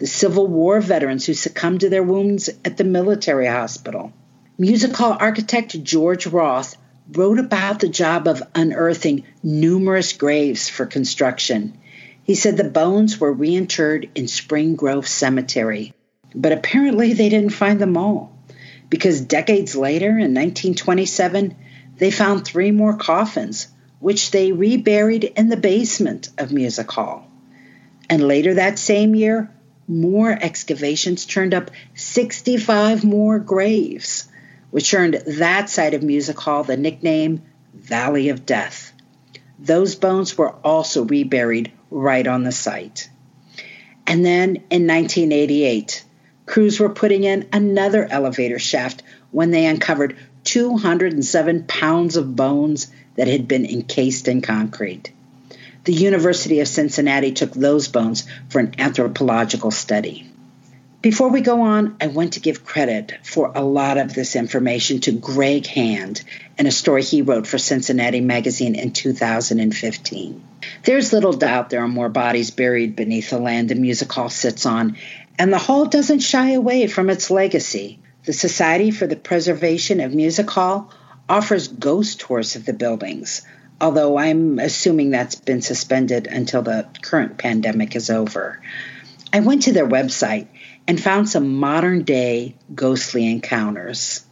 the 0.00 0.08
Civil 0.08 0.48
War 0.48 0.80
veterans 0.80 1.24
who 1.24 1.34
succumbed 1.34 1.82
to 1.82 1.88
their 1.88 2.02
wounds 2.02 2.50
at 2.64 2.76
the 2.76 2.82
military 2.82 3.46
hospital 3.46 4.12
Music 4.58 4.96
hall 4.96 5.14
architect 5.20 5.82
George 5.84 6.26
Roth 6.26 6.78
wrote 7.12 7.38
about 7.38 7.80
the 7.80 7.90
job 7.90 8.26
of 8.26 8.42
unearthing 8.54 9.24
numerous 9.42 10.14
graves 10.14 10.66
for 10.66 10.86
construction. 10.86 11.76
He 12.24 12.34
said 12.34 12.56
the 12.56 12.64
bones 12.64 13.20
were 13.20 13.34
reinterred 13.34 14.08
in 14.14 14.28
Spring 14.28 14.74
Grove 14.74 15.06
Cemetery, 15.06 15.92
but 16.34 16.52
apparently 16.52 17.12
they 17.12 17.28
didn't 17.28 17.52
find 17.52 17.78
them 17.78 17.98
all 17.98 18.34
because 18.88 19.20
decades 19.20 19.76
later, 19.76 20.08
in 20.08 20.32
1927, 20.32 21.54
they 21.98 22.10
found 22.10 22.46
three 22.46 22.70
more 22.70 22.96
coffins, 22.96 23.68
which 23.98 24.30
they 24.30 24.52
reburied 24.52 25.24
in 25.24 25.50
the 25.50 25.58
basement 25.58 26.30
of 26.38 26.50
Music 26.50 26.90
Hall. 26.90 27.30
And 28.08 28.26
later 28.26 28.54
that 28.54 28.78
same 28.78 29.14
year, 29.14 29.50
more 29.86 30.32
excavations 30.32 31.26
turned 31.26 31.52
up 31.52 31.70
65 31.94 33.04
more 33.04 33.38
graves 33.38 34.28
which 34.76 34.92
earned 34.92 35.14
that 35.26 35.70
side 35.70 35.94
of 35.94 36.02
Music 36.02 36.38
Hall 36.38 36.62
the 36.62 36.76
nickname 36.76 37.40
Valley 37.72 38.28
of 38.28 38.44
Death. 38.44 38.92
Those 39.58 39.94
bones 39.94 40.36
were 40.36 40.50
also 40.50 41.06
reburied 41.06 41.72
right 41.90 42.26
on 42.26 42.44
the 42.44 42.52
site. 42.52 43.08
And 44.06 44.22
then 44.22 44.56
in 44.68 44.86
1988, 44.86 46.04
crews 46.44 46.78
were 46.78 46.90
putting 46.90 47.24
in 47.24 47.48
another 47.54 48.04
elevator 48.04 48.58
shaft 48.58 49.02
when 49.30 49.50
they 49.50 49.64
uncovered 49.64 50.18
207 50.44 51.64
pounds 51.64 52.16
of 52.16 52.36
bones 52.36 52.88
that 53.14 53.28
had 53.28 53.48
been 53.48 53.64
encased 53.64 54.28
in 54.28 54.42
concrete. 54.42 55.10
The 55.84 55.94
University 55.94 56.60
of 56.60 56.68
Cincinnati 56.68 57.32
took 57.32 57.52
those 57.52 57.88
bones 57.88 58.26
for 58.50 58.58
an 58.58 58.74
anthropological 58.78 59.70
study. 59.70 60.30
Before 61.06 61.28
we 61.28 61.40
go 61.40 61.60
on, 61.60 61.94
I 62.00 62.08
want 62.08 62.32
to 62.32 62.40
give 62.40 62.64
credit 62.64 63.16
for 63.22 63.52
a 63.54 63.62
lot 63.62 63.96
of 63.96 64.12
this 64.12 64.34
information 64.34 64.98
to 65.02 65.12
Greg 65.12 65.64
Hand 65.64 66.20
in 66.58 66.66
a 66.66 66.72
story 66.72 67.04
he 67.04 67.22
wrote 67.22 67.46
for 67.46 67.58
Cincinnati 67.58 68.20
Magazine 68.20 68.74
in 68.74 68.90
2015. 68.90 70.42
There's 70.82 71.12
little 71.12 71.32
doubt 71.32 71.70
there 71.70 71.84
are 71.84 71.86
more 71.86 72.08
bodies 72.08 72.50
buried 72.50 72.96
beneath 72.96 73.30
the 73.30 73.38
land 73.38 73.68
the 73.68 73.76
music 73.76 74.12
hall 74.12 74.28
sits 74.30 74.66
on, 74.66 74.96
and 75.38 75.52
the 75.52 75.58
hall 75.58 75.86
doesn't 75.86 76.24
shy 76.24 76.54
away 76.54 76.88
from 76.88 77.08
its 77.08 77.30
legacy. 77.30 78.00
The 78.24 78.32
Society 78.32 78.90
for 78.90 79.06
the 79.06 79.14
Preservation 79.14 80.00
of 80.00 80.12
Music 80.12 80.50
Hall 80.50 80.92
offers 81.28 81.68
ghost 81.68 82.18
tours 82.18 82.56
of 82.56 82.64
the 82.64 82.72
buildings, 82.72 83.42
although 83.80 84.18
I'm 84.18 84.58
assuming 84.58 85.10
that's 85.10 85.36
been 85.36 85.62
suspended 85.62 86.26
until 86.26 86.62
the 86.62 86.88
current 87.00 87.38
pandemic 87.38 87.94
is 87.94 88.10
over. 88.10 88.60
I 89.32 89.38
went 89.38 89.62
to 89.62 89.72
their 89.72 89.86
website 89.86 90.48
and 90.88 91.02
found 91.02 91.28
some 91.28 91.56
modern 91.56 92.02
day 92.02 92.54
ghostly 92.74 93.30
encounters. 93.30 94.24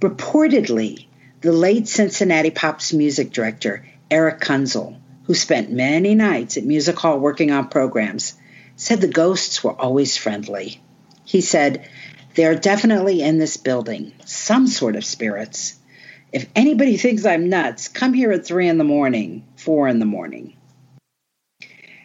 Reportedly, 0.00 1.06
the 1.40 1.52
late 1.52 1.88
Cincinnati 1.88 2.50
Pops 2.50 2.92
music 2.92 3.30
director, 3.30 3.86
Erich 4.10 4.40
Kunzel, 4.40 4.98
who 5.24 5.34
spent 5.34 5.70
many 5.70 6.14
nights 6.14 6.56
at 6.56 6.64
Music 6.64 6.98
Hall 6.98 7.18
working 7.18 7.50
on 7.50 7.68
programs, 7.68 8.34
said 8.76 9.00
the 9.00 9.08
ghosts 9.08 9.62
were 9.62 9.72
always 9.72 10.16
friendly. 10.16 10.80
He 11.24 11.40
said, 11.40 11.88
They 12.34 12.44
are 12.44 12.54
definitely 12.54 13.22
in 13.22 13.38
this 13.38 13.56
building, 13.56 14.12
some 14.24 14.66
sort 14.66 14.96
of 14.96 15.04
spirits. 15.04 15.76
If 16.32 16.48
anybody 16.56 16.96
thinks 16.96 17.24
I'm 17.24 17.48
nuts, 17.48 17.88
come 17.88 18.12
here 18.12 18.32
at 18.32 18.44
3 18.44 18.68
in 18.68 18.78
the 18.78 18.84
morning, 18.84 19.46
4 19.56 19.88
in 19.88 20.00
the 20.00 20.06
morning. 20.06 20.56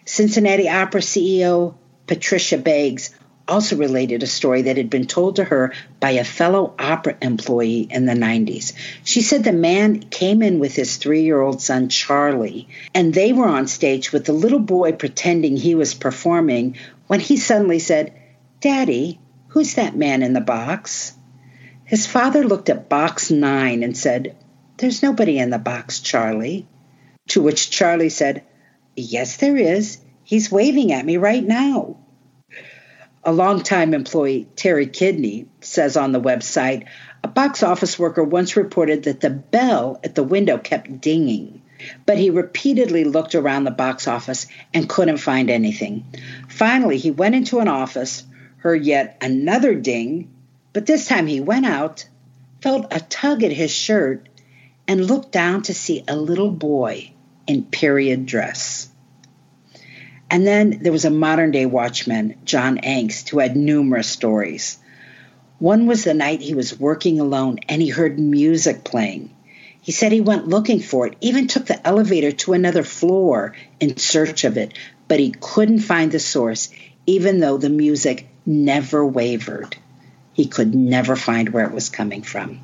Cincinnati 0.05 0.69
Opera 0.69 1.01
CEO 1.01 1.75
Patricia 2.07 2.57
Beggs 2.57 3.11
also 3.49 3.75
related 3.75 4.21
a 4.21 4.27
story 4.27 4.61
that 4.63 4.77
had 4.77 4.89
been 4.89 5.07
told 5.07 5.37
to 5.37 5.43
her 5.43 5.73
by 5.99 6.11
a 6.11 6.23
fellow 6.23 6.73
opera 6.77 7.17
employee 7.21 7.87
in 7.89 8.05
the 8.05 8.13
90s. 8.13 8.73
She 9.03 9.21
said 9.21 9.43
the 9.43 9.51
man 9.51 9.99
came 9.99 10.41
in 10.41 10.59
with 10.59 10.75
his 10.75 10.97
three 10.97 11.23
year 11.23 11.41
old 11.41 11.61
son, 11.61 11.89
Charlie, 11.89 12.69
and 12.93 13.13
they 13.13 13.33
were 13.33 13.47
on 13.47 13.67
stage 13.67 14.13
with 14.13 14.25
the 14.25 14.33
little 14.33 14.59
boy 14.59 14.91
pretending 14.91 15.57
he 15.57 15.75
was 15.75 15.93
performing 15.93 16.77
when 17.07 17.19
he 17.19 17.37
suddenly 17.37 17.79
said, 17.79 18.13
Daddy, 18.61 19.19
who's 19.47 19.75
that 19.75 19.97
man 19.97 20.21
in 20.21 20.33
the 20.33 20.41
box? 20.41 21.13
His 21.85 22.05
father 22.05 22.43
looked 22.43 22.69
at 22.69 22.87
box 22.87 23.31
nine 23.31 23.81
and 23.81 23.97
said, 23.97 24.35
There's 24.77 25.01
nobody 25.01 25.39
in 25.39 25.49
the 25.49 25.57
box, 25.57 26.01
Charlie. 26.01 26.67
To 27.29 27.41
which 27.41 27.71
Charlie 27.71 28.09
said, 28.09 28.43
Yes, 28.95 29.37
there 29.37 29.57
is. 29.57 29.97
He's 30.23 30.51
waving 30.51 30.93
at 30.93 31.05
me 31.05 31.17
right 31.17 31.43
now. 31.43 31.97
A 33.23 33.33
longtime 33.33 33.93
employee, 33.93 34.47
Terry 34.55 34.87
Kidney, 34.87 35.47
says 35.61 35.97
on 35.97 36.13
the 36.13 36.21
website 36.21 36.85
a 37.23 37.27
box 37.27 37.63
office 37.63 37.99
worker 37.99 38.23
once 38.23 38.55
reported 38.55 39.03
that 39.03 39.19
the 39.19 39.29
bell 39.29 39.99
at 40.03 40.15
the 40.15 40.23
window 40.23 40.57
kept 40.57 41.01
dinging, 41.01 41.61
but 42.05 42.17
he 42.17 42.29
repeatedly 42.29 43.03
looked 43.03 43.35
around 43.35 43.65
the 43.65 43.71
box 43.71 44.07
office 44.07 44.47
and 44.73 44.87
couldn't 44.87 45.17
find 45.17 45.49
anything. 45.49 46.05
Finally, 46.47 46.97
he 46.97 47.11
went 47.11 47.35
into 47.35 47.59
an 47.59 47.67
office, 47.67 48.23
heard 48.57 48.83
yet 48.85 49.17
another 49.21 49.75
ding, 49.75 50.29
but 50.71 50.85
this 50.85 51.07
time 51.07 51.27
he 51.27 51.41
went 51.41 51.65
out, 51.65 52.07
felt 52.61 52.87
a 52.91 53.01
tug 53.01 53.43
at 53.43 53.51
his 53.51 53.71
shirt, 53.71 54.29
and 54.87 55.05
looked 55.05 55.31
down 55.31 55.61
to 55.63 55.73
see 55.73 56.03
a 56.07 56.15
little 56.15 56.51
boy 56.51 57.11
in 57.47 57.63
period 57.65 58.25
dress. 58.25 58.88
And 60.31 60.45
then 60.45 60.79
there 60.81 60.91
was 60.91 61.05
a 61.05 61.09
modern 61.09 61.51
day 61.51 61.65
watchman, 61.65 62.35
John 62.45 62.77
Angst, 62.77 63.29
who 63.29 63.39
had 63.39 63.55
numerous 63.55 64.07
stories. 64.07 64.77
One 65.57 65.87
was 65.87 66.03
the 66.03 66.13
night 66.13 66.41
he 66.41 66.53
was 66.53 66.79
working 66.79 67.19
alone 67.19 67.59
and 67.67 67.81
he 67.81 67.89
heard 67.89 68.19
music 68.19 68.83
playing. 68.83 69.35
He 69.81 69.91
said 69.91 70.11
he 70.11 70.21
went 70.21 70.47
looking 70.47 70.81
for 70.81 71.07
it, 71.07 71.15
even 71.21 71.47
took 71.47 71.65
the 71.65 71.87
elevator 71.87 72.31
to 72.31 72.53
another 72.53 72.83
floor 72.83 73.55
in 73.79 73.97
search 73.97 74.43
of 74.43 74.57
it, 74.57 74.73
but 75.07 75.19
he 75.19 75.31
couldn't 75.31 75.79
find 75.79 76.11
the 76.11 76.19
source, 76.19 76.69
even 77.07 77.39
though 77.39 77.57
the 77.57 77.69
music 77.69 78.27
never 78.45 79.05
wavered. 79.05 79.75
He 80.33 80.45
could 80.45 80.75
never 80.75 81.15
find 81.15 81.49
where 81.49 81.65
it 81.65 81.73
was 81.73 81.89
coming 81.89 82.21
from. 82.21 82.61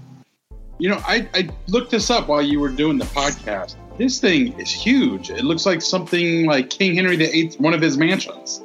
You 0.77 0.89
know, 0.89 1.01
I, 1.05 1.27
I 1.33 1.49
looked 1.67 1.91
this 1.91 2.09
up 2.09 2.27
while 2.27 2.41
you 2.41 2.59
were 2.59 2.69
doing 2.69 2.97
the 2.97 3.05
podcast. 3.05 3.75
This 3.97 4.19
thing 4.19 4.60
is 4.60 4.71
huge. 4.71 5.29
It 5.29 5.45
looks 5.45 5.65
like 5.65 5.81
something 5.81 6.45
like 6.45 6.69
King 6.69 6.95
Henry 6.95 7.15
VIII, 7.15 7.51
one 7.60 7.73
of 7.73 7.81
his 7.81 7.97
mansions. 7.97 8.62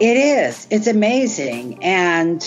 It 0.00 0.16
is. 0.16 0.66
It's 0.70 0.86
amazing. 0.86 1.82
And 1.84 2.42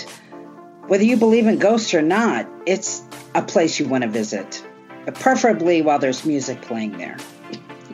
whether 0.87 1.03
you 1.03 1.15
believe 1.15 1.45
in 1.45 1.59
ghosts 1.59 1.93
or 1.93 2.01
not, 2.01 2.47
it's 2.65 3.03
a 3.35 3.43
place 3.43 3.79
you 3.79 3.87
want 3.87 4.03
to 4.03 4.09
visit, 4.09 4.65
preferably 5.13 5.83
while 5.83 5.99
there's 5.99 6.25
music 6.25 6.61
playing 6.63 6.97
there. 6.97 7.17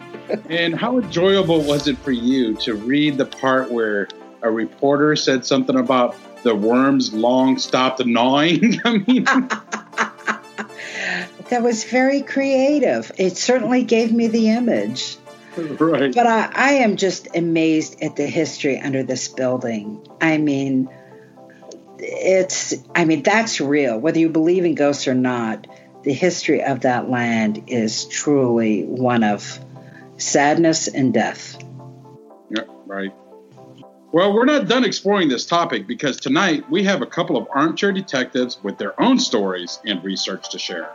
and 0.49 0.73
how 0.73 0.97
enjoyable 0.97 1.61
was 1.61 1.87
it 1.87 1.97
for 1.97 2.11
you 2.11 2.55
to 2.55 2.75
read 2.75 3.17
the 3.17 3.25
part 3.25 3.71
where 3.71 4.07
a 4.41 4.49
reporter 4.49 5.15
said 5.17 5.45
something 5.45 5.77
about 5.77 6.15
the 6.43 6.55
worms 6.55 7.13
long 7.13 7.57
stopped 7.57 8.05
gnawing? 8.05 8.79
I 8.85 8.99
mean, 8.99 9.25
that 11.51 11.61
was 11.61 11.83
very 11.83 12.21
creative. 12.21 13.11
It 13.17 13.35
certainly 13.35 13.83
gave 13.83 14.11
me 14.11 14.29
the 14.29 14.51
image. 14.51 15.17
Right. 15.57 16.15
But 16.15 16.25
I, 16.25 16.49
I 16.53 16.71
am 16.75 16.95
just 16.95 17.35
amazed 17.35 18.01
at 18.01 18.15
the 18.15 18.25
history 18.25 18.79
under 18.79 19.03
this 19.03 19.27
building. 19.27 20.07
I 20.21 20.37
mean, 20.37 20.89
it's, 21.99 22.73
I 22.95 23.03
mean, 23.03 23.21
that's 23.21 23.59
real. 23.59 23.99
Whether 23.99 24.19
you 24.19 24.29
believe 24.29 24.63
in 24.63 24.75
ghosts 24.75 25.09
or 25.09 25.13
not, 25.13 25.67
the 26.03 26.13
history 26.13 26.63
of 26.63 26.81
that 26.81 27.09
land 27.09 27.65
is 27.67 28.05
truly 28.05 28.85
one 28.85 29.25
of 29.25 29.59
sadness 30.15 30.87
and 30.87 31.13
death. 31.13 31.61
Yeah, 32.49 32.63
right. 32.85 33.13
Well, 34.13 34.33
we're 34.33 34.45
not 34.45 34.69
done 34.69 34.85
exploring 34.85 35.27
this 35.27 35.45
topic 35.45 35.85
because 35.85 36.17
tonight 36.17 36.69
we 36.69 36.85
have 36.85 37.01
a 37.01 37.05
couple 37.05 37.35
of 37.35 37.47
armchair 37.53 37.91
detectives 37.91 38.57
with 38.63 38.77
their 38.77 38.99
own 39.01 39.19
stories 39.19 39.79
and 39.85 40.01
research 40.01 40.49
to 40.51 40.59
share. 40.59 40.89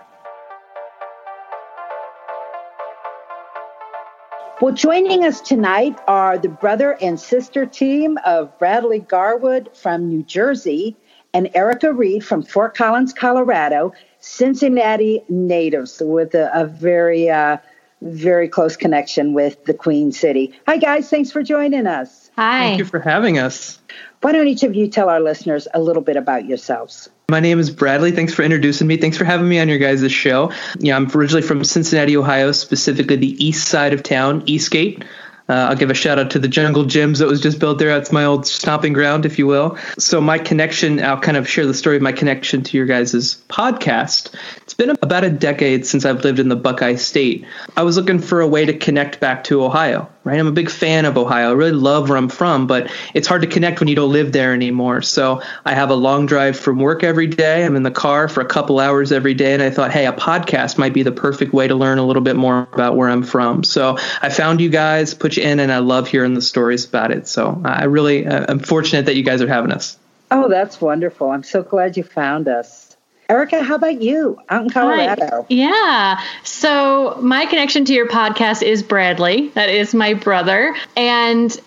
Well, 4.58 4.72
joining 4.72 5.22
us 5.22 5.42
tonight 5.42 5.98
are 6.08 6.38
the 6.38 6.48
brother 6.48 6.96
and 7.02 7.20
sister 7.20 7.66
team 7.66 8.18
of 8.24 8.58
Bradley 8.58 9.00
Garwood 9.00 9.68
from 9.76 10.08
New 10.08 10.22
Jersey 10.22 10.96
and 11.34 11.50
Erica 11.54 11.92
Reed 11.92 12.24
from 12.24 12.42
Fort 12.42 12.74
Collins, 12.74 13.12
Colorado, 13.12 13.92
Cincinnati 14.18 15.22
natives 15.28 16.00
with 16.02 16.34
a, 16.34 16.50
a 16.58 16.64
very, 16.64 17.28
uh, 17.28 17.58
very 18.02 18.48
close 18.48 18.76
connection 18.76 19.32
with 19.32 19.64
the 19.64 19.74
Queen 19.74 20.12
City. 20.12 20.52
Hi, 20.66 20.76
guys. 20.76 21.08
Thanks 21.08 21.30
for 21.30 21.42
joining 21.42 21.86
us. 21.86 22.30
Hi. 22.36 22.60
Thank 22.60 22.78
you 22.78 22.84
for 22.84 23.00
having 23.00 23.38
us. 23.38 23.78
Why 24.20 24.32
don't 24.32 24.48
each 24.48 24.62
of 24.62 24.74
you 24.74 24.88
tell 24.88 25.08
our 25.08 25.20
listeners 25.20 25.68
a 25.72 25.80
little 25.80 26.02
bit 26.02 26.16
about 26.16 26.46
yourselves? 26.46 27.08
My 27.30 27.40
name 27.40 27.58
is 27.58 27.70
Bradley. 27.70 28.12
Thanks 28.12 28.32
for 28.34 28.42
introducing 28.42 28.86
me. 28.86 28.96
Thanks 28.96 29.16
for 29.16 29.24
having 29.24 29.48
me 29.48 29.58
on 29.58 29.68
your 29.68 29.78
guys' 29.78 30.10
show. 30.12 30.52
Yeah, 30.78 30.96
I'm 30.96 31.10
originally 31.10 31.42
from 31.42 31.64
Cincinnati, 31.64 32.16
Ohio, 32.16 32.52
specifically 32.52 33.16
the 33.16 33.44
east 33.44 33.68
side 33.68 33.92
of 33.92 34.02
town, 34.02 34.42
Eastgate. 34.46 35.04
Uh, 35.48 35.68
I'll 35.70 35.76
give 35.76 35.90
a 35.90 35.94
shout 35.94 36.18
out 36.18 36.30
to 36.32 36.38
the 36.38 36.48
Jungle 36.48 36.84
Jim's 36.84 37.20
that 37.20 37.28
was 37.28 37.40
just 37.40 37.60
built 37.60 37.78
there. 37.78 37.88
That's 37.88 38.10
my 38.10 38.24
old 38.24 38.46
stomping 38.46 38.92
ground, 38.92 39.24
if 39.24 39.38
you 39.38 39.46
will. 39.46 39.78
So 39.98 40.20
my 40.20 40.38
connection, 40.38 41.02
I'll 41.02 41.20
kind 41.20 41.36
of 41.36 41.48
share 41.48 41.66
the 41.66 41.74
story 41.74 41.96
of 41.96 42.02
my 42.02 42.12
connection 42.12 42.62
to 42.64 42.76
your 42.76 42.86
guys' 42.86 43.36
podcast. 43.48 44.34
It's 44.62 44.74
been 44.74 44.90
about 45.02 45.24
a 45.24 45.30
decade 45.30 45.86
since 45.86 46.04
I've 46.04 46.24
lived 46.24 46.40
in 46.40 46.48
the 46.48 46.56
Buckeye 46.56 46.96
State. 46.96 47.46
I 47.76 47.84
was 47.84 47.96
looking 47.96 48.18
for 48.18 48.40
a 48.40 48.48
way 48.48 48.64
to 48.64 48.76
connect 48.76 49.20
back 49.20 49.44
to 49.44 49.62
Ohio, 49.62 50.08
right? 50.26 50.40
I'm 50.40 50.48
a 50.48 50.52
big 50.52 50.68
fan 50.68 51.04
of 51.04 51.16
Ohio. 51.16 51.50
I 51.50 51.52
really 51.52 51.70
love 51.70 52.08
where 52.08 52.18
I'm 52.18 52.28
from, 52.28 52.66
but 52.66 52.90
it's 53.14 53.28
hard 53.28 53.42
to 53.42 53.46
connect 53.46 53.78
when 53.78 53.88
you 53.88 53.94
don't 53.94 54.12
live 54.12 54.32
there 54.32 54.52
anymore. 54.52 55.00
So 55.00 55.40
I 55.64 55.72
have 55.72 55.90
a 55.90 55.94
long 55.94 56.26
drive 56.26 56.58
from 56.58 56.80
work 56.80 57.04
every 57.04 57.28
day. 57.28 57.64
I'm 57.64 57.76
in 57.76 57.84
the 57.84 57.92
car 57.92 58.26
for 58.26 58.40
a 58.40 58.44
couple 58.44 58.80
hours 58.80 59.12
every 59.12 59.34
day, 59.34 59.54
and 59.54 59.62
I 59.62 59.70
thought, 59.70 59.92
hey, 59.92 60.04
a 60.04 60.12
podcast 60.12 60.78
might 60.78 60.92
be 60.92 61.04
the 61.04 61.12
perfect 61.12 61.52
way 61.52 61.68
to 61.68 61.76
learn 61.76 61.98
a 61.98 62.04
little 62.04 62.22
bit 62.22 62.34
more 62.34 62.68
about 62.72 62.96
where 62.96 63.08
I'm 63.08 63.22
from. 63.22 63.62
So 63.62 63.98
I 64.20 64.28
found 64.28 64.60
you 64.60 64.68
guys, 64.68 65.14
put 65.14 65.36
you 65.36 65.44
in, 65.44 65.60
and 65.60 65.70
I 65.70 65.78
love 65.78 66.08
hearing 66.08 66.34
the 66.34 66.42
stories 66.42 66.84
about 66.84 67.12
it. 67.12 67.28
So 67.28 67.62
I 67.64 67.84
really, 67.84 68.26
uh, 68.26 68.46
I'm 68.48 68.58
fortunate 68.58 69.06
that 69.06 69.14
you 69.14 69.22
guys 69.22 69.40
are 69.42 69.48
having 69.48 69.70
us. 69.70 69.96
Oh, 70.32 70.48
that's 70.48 70.80
wonderful. 70.80 71.30
I'm 71.30 71.44
so 71.44 71.62
glad 71.62 71.96
you 71.96 72.02
found 72.02 72.48
us. 72.48 72.85
Erica, 73.28 73.62
how 73.62 73.74
about 73.74 74.00
you 74.00 74.38
out 74.48 74.64
in 74.64 74.70
Colorado? 74.70 75.42
Hi. 75.42 75.46
Yeah. 75.48 76.22
So 76.44 77.18
my 77.20 77.46
connection 77.46 77.84
to 77.86 77.92
your 77.92 78.06
podcast 78.08 78.62
is 78.62 78.82
Bradley. 78.82 79.48
That 79.48 79.68
is 79.68 79.94
my 79.94 80.14
brother. 80.14 80.76
And 80.96 81.58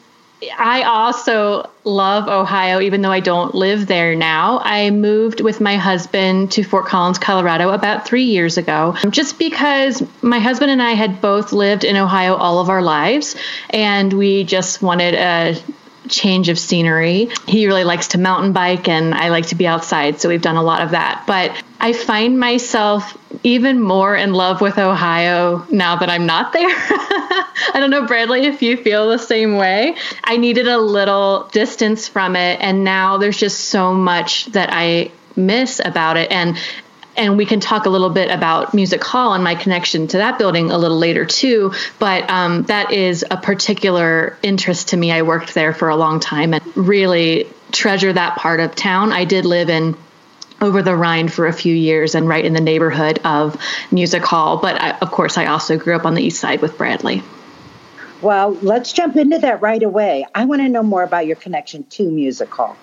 I 0.58 0.84
also 0.84 1.69
love 1.84 2.30
Ohio, 2.30 2.80
even 2.80 3.02
though 3.02 3.12
I 3.12 3.19
don't 3.19 3.54
live 3.54 3.88
there 3.88 4.15
now. 4.15 4.62
I 4.63 4.89
moved 4.89 5.41
with 5.41 5.60
my 5.60 5.76
husband 5.76 6.54
to 6.54 6.63
Fort 6.63 6.86
Collins, 6.86 7.19
Colorado 7.19 7.72
about 7.72 8.06
three 8.06 8.24
years 8.24 8.58
ago, 8.58 8.95
just 9.10 9.38
because 9.38 10.02
my 10.22 10.39
husband 10.39 10.72
and 10.72 10.82
I 10.82 10.91
had 10.91 11.19
both 11.19 11.52
lived 11.52 11.84
in 11.84 11.98
Ohio 11.98 12.36
all 12.36 12.60
of 12.60 12.69
our 12.69 12.82
lives, 12.82 13.36
and 13.72 14.13
we 14.13 14.45
just 14.45 14.82
wanted 14.82 15.15
a 15.15 15.62
change 16.10 16.50
of 16.50 16.60
scenery. 16.60 17.30
He 17.48 17.67
really 17.67 17.84
likes 17.84 18.10
to 18.10 18.17
mountain 18.17 18.54
bike, 18.54 18.88
and 18.88 19.13
I 19.13 19.30
like 19.30 19.48
to 19.48 19.56
be 19.56 19.67
outside. 19.67 20.19
So 20.19 20.30
we've 20.30 20.41
done 20.41 20.58
a 20.58 20.63
lot 20.63 20.82
of 20.82 20.91
that. 20.91 21.24
But 21.28 21.62
I 21.80 21.93
find 21.93 22.39
myself 22.39 23.17
even 23.43 23.80
more 23.80 24.15
in 24.15 24.34
love 24.34 24.62
with 24.62 24.78
Ohio 24.78 25.65
now 25.72 25.95
that 25.98 26.10
I'm 26.10 26.26
not 26.26 26.52
there. 26.52 26.67
I 26.69 27.76
don't 27.76 27.89
know, 27.89 28.06
Bradley, 28.06 28.45
if 28.45 28.62
you 28.62 28.78
feel 28.78 29.10
the 29.10 29.19
same 29.19 29.56
way. 29.56 29.95
I 30.24 30.38
needed 30.38 30.67
a 30.67 30.78
little 30.78 31.50
distance 31.52 32.08
from 32.08 32.36
it, 32.36 32.60
and 32.62 32.84
now 32.84 33.17
there's 33.17 33.38
just 33.38 33.65
so 33.65 33.93
much 33.93 34.48
that 34.48 34.69
I 34.72 35.12
miss 35.36 35.80
about 35.84 36.17
it. 36.17 36.32
And 36.32 36.58
and 37.19 37.38
we 37.38 37.45
can 37.45 37.60
talk 37.60 37.86
a 37.86 37.89
little 37.89 38.10
bit 38.10 38.32
about 38.32 38.73
Music 38.73 39.03
Hall 39.03 39.34
and 39.34 39.43
my 39.43 39.53
connection 39.53 40.08
to 40.08 40.17
that 40.17 40.39
building 40.39 40.71
a 40.71 40.77
little 40.77 40.97
later 40.97 41.25
too. 41.25 41.73
But 41.99 42.29
um, 42.29 42.63
that 42.63 42.93
is 42.93 43.25
a 43.29 43.36
particular 43.36 44.38
interest 44.41 44.89
to 44.89 44.97
me. 44.97 45.12
I 45.12 45.21
worked 45.23 45.53
there 45.53 45.73
for 45.73 45.89
a 45.89 45.97
long 45.97 46.21
time 46.21 46.53
and 46.53 46.77
really 46.77 47.45
treasure 47.73 48.13
that 48.13 48.38
part 48.38 48.62
of 48.62 48.73
town. 48.73 49.12
I 49.12 49.25
did 49.25 49.45
live 49.45 49.69
in 49.69 49.97
over 50.62 50.82
the 50.82 50.95
Rhine 50.95 51.27
for 51.27 51.45
a 51.45 51.53
few 51.53 51.75
years 51.75 52.15
and 52.15 52.27
right 52.27 52.43
in 52.43 52.53
the 52.53 52.62
neighborhood 52.62 53.19
of 53.25 53.62
Music 53.91 54.23
Hall. 54.23 54.58
But 54.58 54.82
I, 54.82 54.91
of 54.99 55.12
course, 55.12 55.38
I 55.38 55.47
also 55.47 55.77
grew 55.77 55.97
up 55.97 56.05
on 56.05 56.15
the 56.15 56.23
east 56.23 56.39
side 56.39 56.62
with 56.62 56.77
Bradley. 56.77 57.21
Well, 58.21 58.51
let's 58.62 58.93
jump 58.93 59.17
into 59.17 59.39
that 59.39 59.62
right 59.62 59.84
away. 59.84 60.25
I 60.34 60.45
want 60.45 60.62
to 60.62 60.69
know 60.69 60.84
more 60.84 61.03
about 61.03 61.25
your 61.25 61.36
connection 61.36 61.84
to 61.86 62.10
Music 62.10 62.49
Hall. 62.49 62.77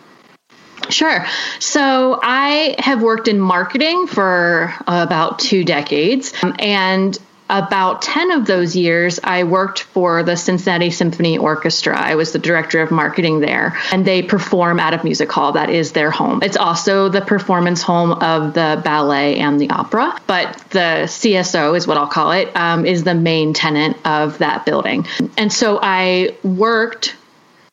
Sure. 0.89 1.27
So 1.59 2.19
I 2.23 2.77
have 2.79 3.03
worked 3.03 3.29
in 3.29 3.41
marketing 3.41 4.07
for 4.07 4.73
about 4.87 5.39
two 5.39 5.65
decades. 5.65 6.33
Um, 6.43 6.55
and 6.59 7.19
about 7.49 8.03
10 8.03 8.33
of 8.33 8.47
those 8.47 8.75
years, 8.75 9.21
I 9.23 9.45
worked 9.45 9.83
for 9.83 10.23
the 10.23 10.37
Cincinnati 10.37 10.91
Symphony 10.91 11.39
Orchestra. 11.39 11.97
I 11.97 12.17
was 12.17 12.33
the 12.33 12.39
director 12.39 12.83
of 12.83 12.91
marketing 12.91 13.41
there, 13.41 13.79
and 13.93 14.05
they 14.05 14.23
perform 14.23 14.81
out 14.81 14.95
of 14.95 15.05
Music 15.05 15.31
Hall. 15.31 15.53
That 15.53 15.71
is 15.71 15.93
their 15.93 16.11
home. 16.11 16.41
It's 16.43 16.57
also 16.57 17.09
the 17.09 17.21
performance 17.21 17.83
home 17.83 18.13
of 18.13 18.55
the 18.55 18.81
ballet 18.85 19.37
and 19.37 19.61
the 19.61 19.71
opera, 19.71 20.21
but 20.27 20.59
the 20.71 21.07
CSO 21.07 21.77
is 21.77 21.87
what 21.87 21.97
I'll 21.97 22.09
call 22.09 22.33
it. 22.33 22.55
Um, 22.57 22.85
is 22.85 23.05
the 23.05 23.15
main 23.15 23.53
tenant 23.53 23.97
of 24.05 24.39
that 24.39 24.67
building. 24.67 25.07
And 25.39 25.53
so 25.53 25.79
I 25.81 26.37
worked 26.43 27.15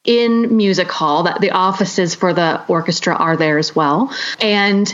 in 0.04 0.58
music 0.58 0.92
hall 0.92 1.24
that 1.24 1.40
the 1.40 1.52
offices 1.52 2.14
for 2.14 2.34
the 2.34 2.64
orchestra 2.68 3.16
are 3.16 3.38
there 3.38 3.58
as 3.58 3.76
well 3.76 4.14
and 4.42 4.94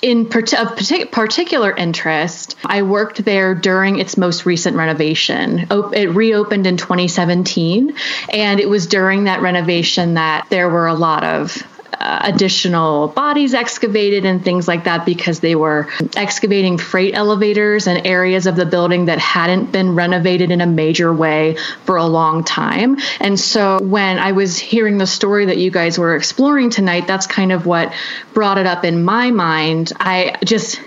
in 0.00 0.26
part- 0.26 0.54
of 0.54 0.76
particular 1.10 1.74
interest, 1.74 2.54
I 2.64 2.82
worked 2.82 3.24
there 3.24 3.54
during 3.54 3.98
its 3.98 4.16
most 4.16 4.46
recent 4.46 4.76
renovation. 4.76 5.66
It 5.70 6.14
reopened 6.14 6.66
in 6.66 6.76
2017, 6.76 7.94
and 8.32 8.60
it 8.60 8.68
was 8.68 8.86
during 8.86 9.24
that 9.24 9.42
renovation 9.42 10.14
that 10.14 10.46
there 10.50 10.68
were 10.68 10.86
a 10.86 10.94
lot 10.94 11.24
of 11.24 11.62
additional 12.00 13.08
bodies 13.08 13.54
excavated 13.54 14.24
and 14.24 14.44
things 14.44 14.68
like 14.68 14.84
that 14.84 15.04
because 15.04 15.40
they 15.40 15.54
were 15.54 15.88
excavating 16.16 16.78
freight 16.78 17.14
elevators 17.14 17.86
and 17.86 18.06
areas 18.06 18.46
of 18.46 18.56
the 18.56 18.66
building 18.66 19.06
that 19.06 19.18
hadn't 19.18 19.72
been 19.72 19.94
renovated 19.94 20.50
in 20.50 20.60
a 20.60 20.66
major 20.66 21.12
way 21.12 21.56
for 21.84 21.96
a 21.96 22.04
long 22.06 22.44
time. 22.44 22.98
And 23.20 23.38
so 23.38 23.78
when 23.82 24.18
I 24.18 24.32
was 24.32 24.58
hearing 24.58 24.98
the 24.98 25.06
story 25.06 25.46
that 25.46 25.58
you 25.58 25.70
guys 25.70 25.98
were 25.98 26.14
exploring 26.14 26.70
tonight, 26.70 27.06
that's 27.06 27.26
kind 27.26 27.52
of 27.52 27.66
what 27.66 27.92
brought 28.32 28.58
it 28.58 28.66
up 28.66 28.84
in 28.84 29.04
my 29.04 29.30
mind. 29.30 29.92
I 29.98 30.36
just, 30.44 30.80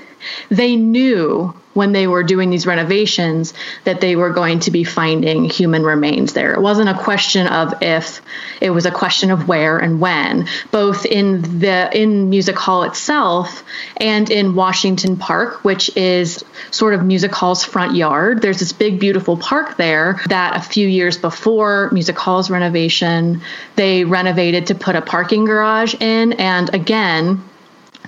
they 0.49 0.75
knew 0.75 1.53
when 1.73 1.91
they 1.91 2.07
were 2.07 2.23
doing 2.23 2.49
these 2.49 2.65
renovations 2.65 3.53
that 3.83 4.01
they 4.01 4.15
were 4.15 4.29
going 4.29 4.59
to 4.59 4.71
be 4.71 4.83
finding 4.83 5.45
human 5.45 5.83
remains 5.83 6.33
there. 6.33 6.53
It 6.53 6.61
wasn't 6.61 6.89
a 6.89 6.93
question 6.93 7.47
of 7.47 7.81
if, 7.81 8.21
it 8.59 8.71
was 8.71 8.85
a 8.85 8.91
question 8.91 9.31
of 9.31 9.47
where 9.47 9.77
and 9.77 9.99
when, 9.99 10.47
both 10.71 11.05
in 11.05 11.59
the 11.59 11.89
in 11.93 12.29
Music 12.29 12.57
Hall 12.57 12.83
itself 12.83 13.63
and 13.97 14.29
in 14.29 14.55
Washington 14.55 15.17
Park, 15.17 15.63
which 15.63 15.95
is 15.95 16.43
sort 16.71 16.93
of 16.93 17.03
Music 17.03 17.31
Hall's 17.33 17.63
front 17.63 17.95
yard. 17.95 18.41
There's 18.41 18.59
this 18.59 18.73
big 18.73 18.99
beautiful 18.99 19.37
park 19.37 19.77
there 19.77 20.19
that 20.27 20.55
a 20.55 20.61
few 20.61 20.87
years 20.87 21.17
before 21.17 21.89
Music 21.91 22.17
Hall's 22.17 22.49
renovation, 22.49 23.41
they 23.75 24.03
renovated 24.03 24.67
to 24.67 24.75
put 24.75 24.95
a 24.95 25.01
parking 25.01 25.45
garage 25.45 25.95
in 25.99 26.33
and 26.33 26.73
again 26.73 27.43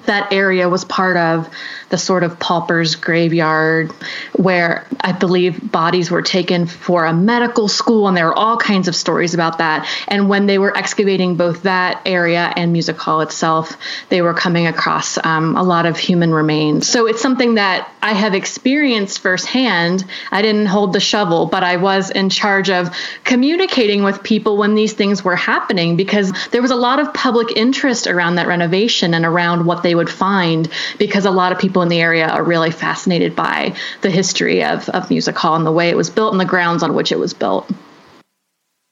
that 0.05 0.33
area 0.33 0.67
was 0.69 0.83
part 0.83 1.17
of 1.17 1.49
the 1.93 1.97
sort 1.97 2.23
of 2.23 2.39
pauper's 2.39 2.95
graveyard 2.95 3.91
where 4.33 4.85
I 4.99 5.13
believe 5.13 5.71
bodies 5.71 6.11
were 6.11 6.21
taken 6.21 6.65
for 6.65 7.05
a 7.05 7.13
medical 7.13 7.69
school, 7.69 8.07
and 8.07 8.17
there 8.17 8.27
are 8.27 8.35
all 8.35 8.57
kinds 8.57 8.87
of 8.89 8.95
stories 8.95 9.33
about 9.33 9.59
that. 9.59 9.87
And 10.09 10.27
when 10.27 10.45
they 10.45 10.57
were 10.57 10.75
excavating 10.77 11.35
both 11.35 11.63
that 11.63 12.01
area 12.05 12.51
and 12.55 12.73
Music 12.73 12.97
Hall 12.97 13.21
itself, 13.21 13.77
they 14.09 14.21
were 14.21 14.33
coming 14.33 14.67
across 14.67 15.17
um, 15.23 15.55
a 15.55 15.63
lot 15.63 15.85
of 15.85 15.97
human 15.97 16.33
remains. 16.33 16.89
So 16.89 17.07
it's 17.07 17.21
something 17.21 17.55
that 17.55 17.89
I 18.01 18.13
have 18.13 18.33
experienced 18.33 19.19
firsthand. 19.19 20.03
I 20.31 20.41
didn't 20.41 20.65
hold 20.65 20.91
the 20.91 20.99
shovel, 20.99 21.45
but 21.45 21.63
I 21.63 21.77
was 21.77 22.09
in 22.09 22.29
charge 22.29 22.69
of 22.69 22.93
communicating 23.23 24.03
with 24.03 24.21
people 24.21 24.57
when 24.57 24.75
these 24.75 24.91
things 24.91 25.23
were 25.23 25.37
happening 25.37 25.95
because 25.95 26.33
there 26.49 26.61
was 26.61 26.71
a 26.71 26.75
lot 26.75 26.99
of 26.99 27.13
public 27.13 27.55
interest 27.55 28.07
around 28.07 28.35
that 28.35 28.47
renovation 28.47 29.13
and 29.13 29.25
around 29.25 29.65
what 29.65 29.83
they 29.83 29.93
they 29.93 29.95
would 29.95 30.09
find 30.09 30.69
because 30.97 31.25
a 31.25 31.29
lot 31.29 31.51
of 31.51 31.59
people 31.59 31.82
in 31.83 31.89
the 31.89 32.01
area 32.01 32.27
are 32.27 32.43
really 32.43 32.71
fascinated 32.71 33.35
by 33.35 33.75
the 34.01 34.09
history 34.09 34.63
of, 34.63 34.89
of 34.89 35.09
Music 35.09 35.37
Hall 35.37 35.55
and 35.55 35.65
the 35.65 35.71
way 35.71 35.89
it 35.89 35.97
was 35.97 36.09
built 36.09 36.33
and 36.33 36.39
the 36.39 36.45
grounds 36.45 36.81
on 36.81 36.95
which 36.95 37.11
it 37.11 37.19
was 37.19 37.33
built. 37.33 37.69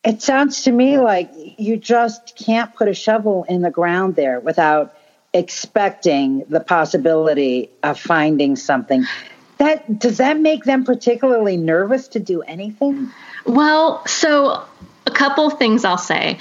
It 0.04 0.21
sounds 0.21 0.63
to 0.63 0.71
me 0.71 0.97
like 0.97 1.32
you 1.36 1.77
just 1.77 2.36
can't 2.36 2.73
put 2.75 2.88
a 2.88 2.93
shovel 2.93 3.45
in 3.47 3.62
the 3.62 3.69
ground 3.69 4.15
there 4.15 4.39
without 4.39 4.95
expecting 5.34 6.43
the 6.49 6.60
possibility 6.60 7.69
of 7.84 7.99
finding 7.99 8.56
something. 8.56 9.06
That 9.58 9.99
does 9.99 10.17
that 10.17 10.39
make 10.39 10.63
them 10.63 10.84
particularly 10.84 11.56
nervous 11.56 12.08
to 12.10 12.19
do 12.19 12.41
anything? 12.41 13.12
Well, 13.45 14.06
so 14.08 14.65
a 15.06 15.12
couple 15.12 15.47
of 15.47 15.60
things 15.60 15.86
I'll 15.86 15.97
say 15.97 16.39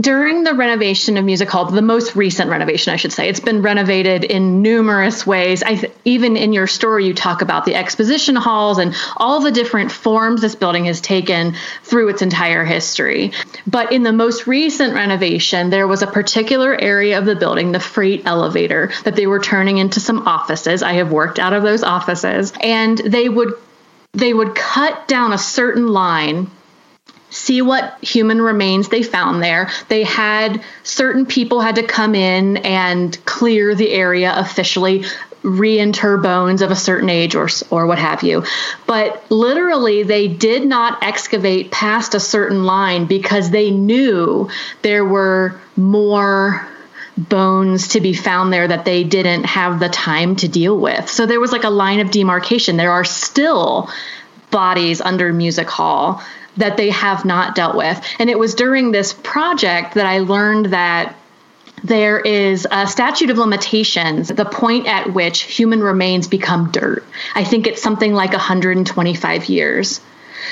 during 0.00 0.42
the 0.42 0.54
renovation 0.54 1.16
of 1.16 1.24
Music 1.24 1.48
Hall, 1.48 1.66
the 1.66 1.80
most 1.80 2.16
recent 2.16 2.50
renovation, 2.50 2.92
I 2.92 2.96
should 2.96 3.12
say, 3.12 3.28
it's 3.28 3.38
been 3.38 3.62
renovated 3.62 4.24
in 4.24 4.60
numerous 4.60 5.24
ways. 5.24 5.62
I, 5.64 5.88
even 6.04 6.36
in 6.36 6.52
your 6.52 6.66
story, 6.66 7.06
you 7.06 7.14
talk 7.14 7.42
about 7.42 7.64
the 7.64 7.76
exposition 7.76 8.34
halls 8.34 8.78
and 8.78 8.92
all 9.16 9.40
the 9.40 9.52
different 9.52 9.92
forms 9.92 10.40
this 10.40 10.56
building 10.56 10.86
has 10.86 11.00
taken 11.00 11.54
through 11.84 12.08
its 12.08 12.22
entire 12.22 12.64
history. 12.64 13.30
But 13.68 13.92
in 13.92 14.02
the 14.02 14.12
most 14.12 14.48
recent 14.48 14.94
renovation, 14.94 15.70
there 15.70 15.86
was 15.86 16.02
a 16.02 16.08
particular 16.08 16.74
area 16.74 17.16
of 17.16 17.24
the 17.24 17.36
building, 17.36 17.70
the 17.70 17.78
freight 17.78 18.22
elevator, 18.26 18.90
that 19.04 19.14
they 19.14 19.28
were 19.28 19.38
turning 19.38 19.78
into 19.78 20.00
some 20.00 20.26
offices. 20.26 20.82
I 20.82 20.94
have 20.94 21.12
worked 21.12 21.38
out 21.38 21.52
of 21.52 21.62
those 21.62 21.84
offices, 21.84 22.52
and 22.60 22.98
they 22.98 23.28
would 23.28 23.54
they 24.12 24.32
would 24.32 24.54
cut 24.54 25.08
down 25.08 25.32
a 25.32 25.38
certain 25.38 25.88
line 25.88 26.50
see 27.34 27.62
what 27.62 27.98
human 28.02 28.40
remains 28.40 28.88
they 28.88 29.02
found 29.02 29.42
there. 29.42 29.68
They 29.88 30.04
had 30.04 30.62
certain 30.84 31.26
people 31.26 31.60
had 31.60 31.76
to 31.76 31.82
come 31.82 32.14
in 32.14 32.58
and 32.58 33.22
clear 33.24 33.74
the 33.74 33.90
area 33.90 34.32
officially, 34.36 35.04
reinter 35.42 36.16
bones 36.16 36.62
of 36.62 36.70
a 36.70 36.76
certain 36.76 37.10
age 37.10 37.34
or 37.34 37.48
or 37.70 37.86
what 37.86 37.98
have 37.98 38.22
you. 38.22 38.44
But 38.86 39.30
literally 39.30 40.04
they 40.04 40.28
did 40.28 40.64
not 40.64 41.02
excavate 41.02 41.70
past 41.70 42.14
a 42.14 42.20
certain 42.20 42.64
line 42.64 43.06
because 43.06 43.50
they 43.50 43.70
knew 43.70 44.48
there 44.82 45.04
were 45.04 45.60
more 45.76 46.66
bones 47.18 47.88
to 47.88 48.00
be 48.00 48.14
found 48.14 48.52
there 48.52 48.66
that 48.66 48.84
they 48.84 49.04
didn't 49.04 49.44
have 49.44 49.80
the 49.80 49.88
time 49.88 50.36
to 50.36 50.48
deal 50.48 50.78
with. 50.78 51.08
So 51.08 51.26
there 51.26 51.40
was 51.40 51.52
like 51.52 51.64
a 51.64 51.70
line 51.70 52.00
of 52.00 52.10
demarcation. 52.10 52.76
There 52.76 52.92
are 52.92 53.04
still 53.04 53.90
bodies 54.50 55.00
under 55.00 55.32
Music 55.32 55.68
Hall 55.68 56.22
that 56.56 56.76
they 56.76 56.90
have 56.90 57.24
not 57.24 57.54
dealt 57.54 57.76
with. 57.76 58.00
And 58.18 58.30
it 58.30 58.38
was 58.38 58.54
during 58.54 58.92
this 58.92 59.12
project 59.12 59.94
that 59.94 60.06
I 60.06 60.18
learned 60.18 60.66
that 60.66 61.16
there 61.82 62.18
is 62.18 62.66
a 62.70 62.86
statute 62.86 63.30
of 63.30 63.38
limitations, 63.38 64.28
the 64.28 64.46
point 64.46 64.86
at 64.86 65.12
which 65.12 65.42
human 65.42 65.82
remains 65.82 66.28
become 66.28 66.70
dirt. 66.70 67.04
I 67.34 67.44
think 67.44 67.66
it's 67.66 67.82
something 67.82 68.14
like 68.14 68.30
125 68.30 69.48
years. 69.48 70.00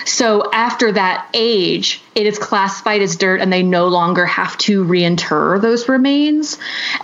So 0.04 0.50
after 0.52 0.92
that 0.92 1.28
age, 1.34 2.02
it 2.14 2.26
is 2.26 2.38
classified 2.38 3.02
as 3.02 3.16
dirt 3.16 3.40
and 3.40 3.52
they 3.52 3.62
no 3.62 3.88
longer 3.88 4.26
have 4.26 4.56
to 4.58 4.84
reinter 4.84 5.58
those 5.58 5.88
remains, 5.88 6.58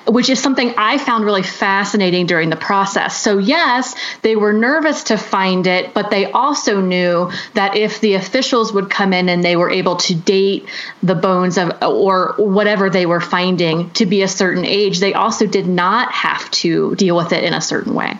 which 0.06 0.28
is 0.28 0.40
something 0.40 0.74
I 0.76 0.98
found 0.98 1.24
really 1.24 1.42
fascinating 1.42 2.26
during 2.26 2.50
the 2.50 2.56
process. 2.56 3.18
So, 3.20 3.38
yes, 3.38 3.94
they 4.22 4.36
were 4.36 4.52
nervous 4.52 5.04
to 5.04 5.16
find 5.16 5.66
it, 5.66 5.94
but 5.94 6.10
they 6.10 6.30
also 6.30 6.80
knew 6.80 7.30
that 7.54 7.76
if 7.76 8.00
the 8.00 8.14
officials 8.14 8.72
would 8.72 8.90
come 8.90 9.12
in 9.12 9.28
and 9.28 9.42
they 9.42 9.56
were 9.56 9.70
able 9.70 9.96
to 9.96 10.14
date 10.14 10.68
the 11.02 11.14
bones 11.14 11.58
of 11.58 11.82
or 11.82 12.34
whatever 12.36 12.90
they 12.90 13.06
were 13.06 13.20
finding 13.20 13.90
to 13.90 14.06
be 14.06 14.22
a 14.22 14.28
certain 14.28 14.64
age, 14.64 14.98
they 14.98 15.14
also 15.14 15.46
did 15.46 15.66
not 15.66 16.12
have 16.12 16.50
to 16.50 16.94
deal 16.96 17.16
with 17.16 17.32
it 17.32 17.44
in 17.44 17.54
a 17.54 17.60
certain 17.60 17.94
way. 17.94 18.18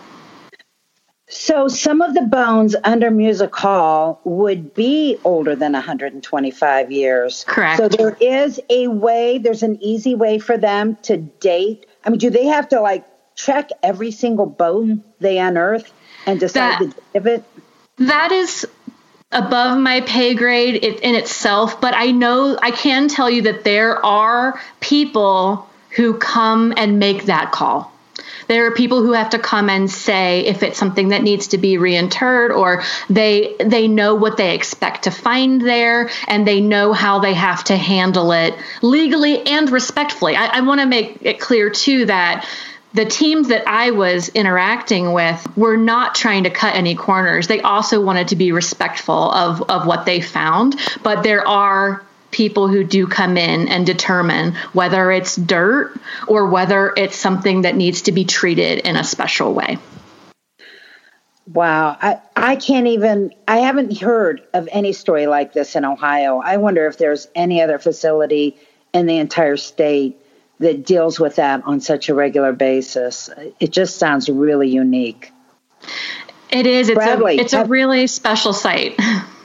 So 1.29 1.69
some 1.69 2.01
of 2.01 2.15
the 2.15 2.23
bones 2.23 2.75
under 2.85 3.11
Music 3.11 3.55
Hall 3.55 4.21
would 4.25 4.73
be 4.73 5.19
older 5.25 5.55
than 5.55 5.73
125 5.73 6.91
years. 6.91 7.45
Correct. 7.47 7.77
So 7.77 7.89
there 7.89 8.17
is 8.19 8.59
a 8.71 8.89
way, 8.89 9.37
there's 9.39 9.63
an 9.63 9.79
easy 9.83 10.15
way 10.15 10.39
for 10.39 10.57
them 10.57 10.97
to 11.03 11.19
date. 11.19 11.87
I 12.05 12.11
mean, 12.11 12.19
do 12.19 12.31
they 12.31 12.47
have 12.47 12.71
to 12.71 12.81
like 12.81 13.05
check 13.35 13.69
every 13.83 14.11
single 14.11 14.47
bone 14.47 15.05
they 15.21 15.39
unearth 15.39 15.93
and 16.27 16.41
decide 16.41 16.61
That- 16.61 16.79
the 16.79 16.87
date 16.87 17.03
of 17.15 17.27
it? 17.27 17.45
That 17.99 18.33
is 18.33 18.67
above 19.31 19.79
my 19.79 20.01
pay 20.03 20.35
grade 20.35 20.77
in 20.77 21.15
itself, 21.15 21.81
but 21.81 21.95
I 21.95 22.11
know 22.13 22.59
I 22.63 22.71
can 22.71 23.09
tell 23.09 23.29
you 23.29 23.43
that 23.43 23.65
there 23.65 24.05
are 24.05 24.59
people 24.81 25.69
who 25.91 26.15
come 26.15 26.73
and 26.77 26.99
make 26.99 27.27
that 27.27 27.53
call. 27.53 27.93
There 28.49 28.67
are 28.67 28.73
people 28.73 29.03
who 29.03 29.13
have 29.13 29.31
to 29.31 29.39
come 29.39 29.71
and 29.71 29.91
say 29.91 30.41
if 30.47 30.63
it's 30.63 30.79
something 30.79 31.09
that 31.09 31.23
needs 31.23 31.49
to 31.49 31.59
be 31.59 31.77
reinterred 31.77 32.51
or 32.51 32.83
they 33.09 33.55
they 33.61 33.87
know 33.89 34.15
what 34.15 34.37
they 34.37 34.55
expect 34.55 35.05
to 35.05 35.11
find 35.11 35.61
there 35.61 36.11
and 36.27 36.47
they 36.47 36.61
know 36.61 36.93
how 36.93 37.21
they 37.21 37.35
have 37.35 37.63
to 37.65 37.77
handle 37.77 38.33
it 38.33 38.55
legally 38.83 39.47
and 39.47 39.71
respectfully. 39.71 40.35
I, 40.35 40.47
I 40.47 40.61
want 40.63 40.81
to 40.81 40.87
make 40.87 41.19
it 41.23 41.41
clear 41.41 41.71
too 41.71 42.07
that 42.07 42.47
the 42.95 43.05
teams 43.05 43.49
that 43.49 43.69
I 43.69 43.91
was 43.91 44.31
interacting 44.31 45.13
with 45.13 45.47
were 45.57 45.77
not 45.77 46.15
trying 46.15 46.45
to 46.45 46.51
cut 46.51 46.75
any 46.75 46.95
corners. 46.95 47.47
They 47.47 47.61
also 47.61 48.01
wanted 48.01 48.29
to 48.29 48.37
be 48.37 48.51
respectful 48.51 49.31
of, 49.31 49.63
of 49.71 49.87
what 49.87 50.07
they 50.07 50.21
found. 50.21 50.75
But 51.03 51.23
there 51.23 51.47
are 51.47 52.05
people 52.31 52.69
who 52.69 52.85
do 52.85 53.07
come 53.07 53.37
in 53.37 53.69
and 53.69 53.87
determine 53.87 54.55
whether 54.73 55.11
it's 55.11 55.37
dirt 55.37 55.99
or 56.27 56.49
whether 56.49 56.93
it's 56.97 57.17
something 57.17 57.63
that 57.63 57.75
needs 57.75 58.03
to 58.03 58.13
be 58.13 58.25
treated 58.25 58.81
in 58.81 58.97
a 58.97 59.05
special 59.05 59.55
way. 59.55 59.79
Wow. 61.53 61.97
I, 62.01 62.21
I 62.37 62.57
can't 62.57 62.87
even, 62.89 63.33
I 63.47 63.59
haven't 63.59 63.99
heard 63.99 64.43
of 64.53 64.69
any 64.71 64.93
story 64.93 65.27
like 65.27 65.55
this 65.55 65.77
in 65.77 65.85
Ohio. 65.85 66.41
I 66.45 66.59
wonder 66.59 66.87
if 66.87 66.99
there's 66.99 67.27
any 67.35 67.63
other 67.63 67.79
facility 67.79 68.59
in 68.93 69.07
the 69.07 69.17
entire 69.17 69.57
state 69.57 70.21
that 70.61 70.85
deals 70.85 71.19
with 71.19 71.37
that 71.37 71.65
on 71.65 71.81
such 71.81 72.09
a 72.09 72.15
regular 72.15 72.53
basis. 72.53 73.31
It 73.61 73.71
just 73.71 73.97
sounds 73.97 74.29
really 74.29 74.69
unique. 74.69 75.33
It 76.51 76.67
is. 76.67 76.89
It's, 76.89 76.97
Bradley, 76.97 77.39
a, 77.39 77.43
it's 77.43 77.53
a 77.53 77.65
really 77.65 78.07
special 78.07 78.53
site. 78.53 78.99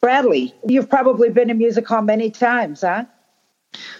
Bradley, 0.00 0.54
you've 0.66 0.88
probably 0.88 1.28
been 1.28 1.48
to 1.48 1.54
music 1.54 1.86
hall 1.86 2.02
many 2.02 2.30
times, 2.30 2.80
huh? 2.80 3.04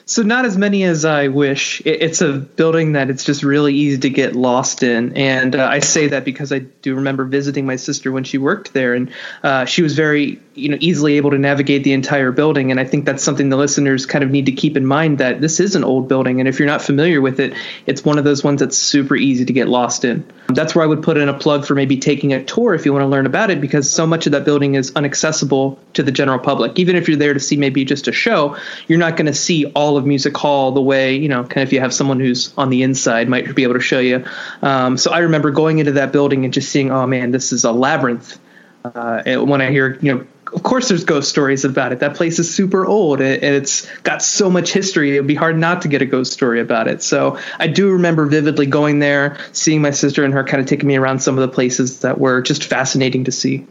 So 0.05 0.23
not 0.23 0.45
as 0.45 0.59
many 0.59 0.83
as 0.83 1.05
I 1.05 1.29
wish. 1.29 1.81
It's 1.85 2.21
a 2.21 2.33
building 2.33 2.95
that 2.95 3.11
it's 3.11 3.23
just 3.23 3.45
really 3.45 3.75
easy 3.75 3.99
to 3.99 4.11
get 4.11 4.35
lost 4.35 4.83
in, 4.83 5.17
and 5.17 5.55
uh, 5.55 5.65
I 5.65 5.79
say 5.79 6.09
that 6.09 6.25
because 6.25 6.53
I 6.53 6.59
do 6.59 6.97
remember 6.97 7.25
visiting 7.25 7.67
my 7.67 7.77
sister 7.77 8.11
when 8.11 8.25
she 8.25 8.37
worked 8.37 8.73
there, 8.73 8.95
and 8.95 9.13
uh, 9.45 9.67
she 9.67 9.83
was 9.83 9.95
very, 9.95 10.41
you 10.61 10.69
know, 10.69 10.77
easily 10.81 11.17
able 11.17 11.31
to 11.31 11.39
navigate 11.39 11.83
the 11.83 11.93
entire 11.93 12.33
building. 12.33 12.71
And 12.71 12.79
I 12.79 12.85
think 12.85 13.05
that's 13.05 13.23
something 13.23 13.49
the 13.49 13.57
listeners 13.57 14.07
kind 14.07 14.23
of 14.23 14.31
need 14.31 14.47
to 14.47 14.53
keep 14.53 14.77
in 14.77 14.87
mind 14.87 15.19
that 15.19 15.41
this 15.41 15.61
is 15.61 15.75
an 15.75 15.85
old 15.85 16.09
building, 16.09 16.41
and 16.41 16.49
if 16.49 16.59
you're 16.59 16.69
not 16.69 16.83
familiar 16.83 17.21
with 17.21 17.41
it, 17.41 17.55
it's 17.87 18.05
one 18.05 18.19
of 18.19 18.25
those 18.25 18.45
ones 18.45 18.61
that's 18.61 18.77
super 18.77 19.17
easy 19.17 19.45
to 19.45 19.53
get 19.53 19.69
lost 19.69 20.05
in. 20.05 20.25
That's 20.49 20.75
where 20.75 20.85
I 20.85 20.87
would 20.87 21.03
put 21.03 21.17
in 21.17 21.29
a 21.29 21.35
plug 21.35 21.67
for 21.67 21.75
maybe 21.75 21.97
taking 21.97 22.33
a 22.33 22.45
tour 22.45 22.75
if 22.75 22.85
you 22.85 22.93
want 22.93 23.03
to 23.03 23.09
learn 23.09 23.27
about 23.27 23.51
it, 23.51 23.61
because 23.61 23.91
so 23.91 24.07
much 24.07 24.27
of 24.27 24.33
that 24.33 24.45
building 24.45 24.75
is 24.75 24.93
inaccessible 24.95 25.79
to 25.95 26.03
the 26.03 26.13
general 26.13 26.39
public. 26.39 26.79
Even 26.79 26.97
if 26.97 27.09
you're 27.09 27.17
there 27.17 27.35
to 27.35 27.41
see 27.41 27.57
maybe 27.57 27.85
just 27.85 28.09
a 28.09 28.13
show, 28.13 28.57
you're 28.89 28.99
not 28.99 29.17
going 29.17 29.27
to 29.27 29.35
see 29.35 29.67
all 29.73 29.97
of 29.97 30.07
Music 30.07 30.37
Hall 30.37 30.73
the 30.73 30.83
way, 30.83 31.17
you 31.17 31.29
know, 31.29 31.43
kind 31.45 31.63
of 31.63 31.69
if 31.69 31.73
you 31.73 31.81
have 31.81 31.95
someone 31.95 32.21
who's 32.21 32.53
on 32.59 32.71
the 32.71 32.83
inside 32.83 33.29
might 33.29 33.55
be 33.55 33.63
able 33.63 33.75
to 33.75 33.81
show 33.81 34.01
you. 34.01 34.25
Um, 34.63 34.97
so 34.97 35.13
I 35.13 35.21
remember 35.21 35.51
going 35.51 35.79
into 35.79 35.93
that 35.93 36.13
building 36.13 36.45
and 36.45 36.53
just 36.53 36.71
seeing, 36.71 36.91
oh 36.91 37.07
man, 37.07 37.31
this 37.31 37.53
is 37.53 37.65
a 37.65 37.73
labyrinth. 37.73 38.39
Uh, 38.83 39.23
when 39.45 39.61
I 39.61 39.71
hear, 39.71 39.99
you 40.01 40.15
know, 40.15 40.27
of 40.53 40.63
course 40.63 40.89
there's 40.89 41.05
ghost 41.05 41.29
stories 41.29 41.65
about 41.65 41.93
it. 41.93 42.01
That 42.01 42.17
place 42.17 42.39
is 42.39 42.53
super 42.53 42.85
old 42.85 43.21
and 43.21 43.43
it's 43.43 43.91
got 44.01 44.23
so 44.23 44.51
much 44.51 44.73
history. 44.73 45.17
It 45.17 45.21
would 45.21 45.27
be 45.27 45.35
hard 45.35 45.57
not 45.59 45.83
to 45.83 45.89
get 45.89 46.03
a 46.03 46.07
ghost 46.07 46.33
story 46.33 46.61
about 46.61 46.89
it. 46.89 47.03
So 47.03 47.39
I 47.59 47.67
do 47.67 47.93
remember 47.93 48.27
vividly 48.27 48.67
going 48.67 48.99
there, 48.99 49.39
seeing 49.53 49.83
my 49.83 49.91
sister 49.91 50.25
and 50.25 50.35
her 50.35 50.45
kind 50.45 50.61
of 50.61 50.67
taking 50.67 50.89
me 50.89 50.97
around 50.97 51.21
some 51.21 51.39
of 51.39 51.49
the 51.49 51.55
places 51.55 52.01
that 52.01 52.19
were 52.19 52.43
just 52.43 52.65
fascinating 52.65 53.25
to 53.25 53.33
see. 53.33 53.67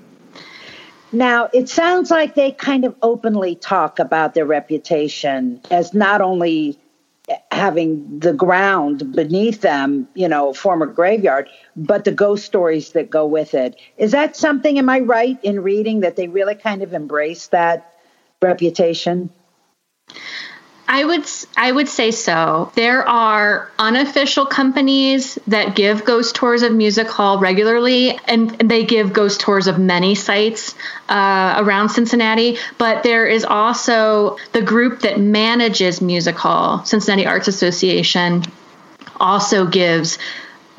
Now, 1.12 1.50
it 1.54 1.70
sounds 1.70 2.12
like 2.12 2.36
they 2.36 2.52
kind 2.52 2.86
of 2.86 2.96
openly 3.02 3.56
talk 3.56 3.98
about 4.00 4.36
their 4.36 4.46
reputation 4.46 5.60
as 5.72 5.94
not 5.94 6.22
only 6.22 6.78
having 7.52 8.20
the 8.20 8.34
ground 8.34 9.12
beneath 9.14 9.62
them, 9.62 10.08
you 10.14 10.28
know, 10.28 10.54
former 10.54 10.86
graveyard, 10.86 11.50
but 11.76 12.06
the 12.06 12.12
ghost 12.12 12.46
stories 12.46 12.92
that 12.94 13.10
go 13.10 13.26
with 13.26 13.54
it. 13.54 13.76
Is 13.98 14.12
that 14.12 14.36
something, 14.36 14.78
am 14.78 14.90
I 14.90 15.00
right 15.00 15.38
in 15.44 15.62
reading 15.62 16.00
that 16.02 16.16
they 16.16 16.28
really 16.28 16.56
kind 16.56 16.82
of 16.82 16.94
embrace 16.94 17.48
that 17.48 17.94
reputation? 18.42 19.30
I 20.92 21.06
would 21.06 21.24
I 21.56 21.72
would 21.72 21.88
say 21.88 22.10
so. 22.10 22.72
There 22.74 23.08
are 23.08 23.70
unofficial 23.78 24.48
companies 24.48 25.38
that 25.46 25.76
give 25.76 26.04
ghost 26.04 26.36
tours 26.36 26.64
of 26.64 26.74
Music 26.74 27.08
Hall 27.08 27.38
regularly, 27.38 28.20
and 28.26 28.50
they 28.50 28.86
give 28.86 29.14
ghost 29.14 29.40
tours 29.40 29.68
of 29.68 29.78
many 29.78 30.16
sites 30.16 30.74
uh, 31.08 31.54
around 31.58 31.90
Cincinnati. 31.90 32.58
But 32.80 33.04
there 33.04 33.28
is 33.28 33.46
also 33.46 34.38
the 34.52 34.64
group 34.64 35.02
that 35.02 35.20
manages 35.20 36.02
Music 36.02 36.36
Hall, 36.36 36.84
Cincinnati 36.84 37.28
Arts 37.28 37.48
Association, 37.48 38.42
also 39.20 39.68
gives 39.68 40.18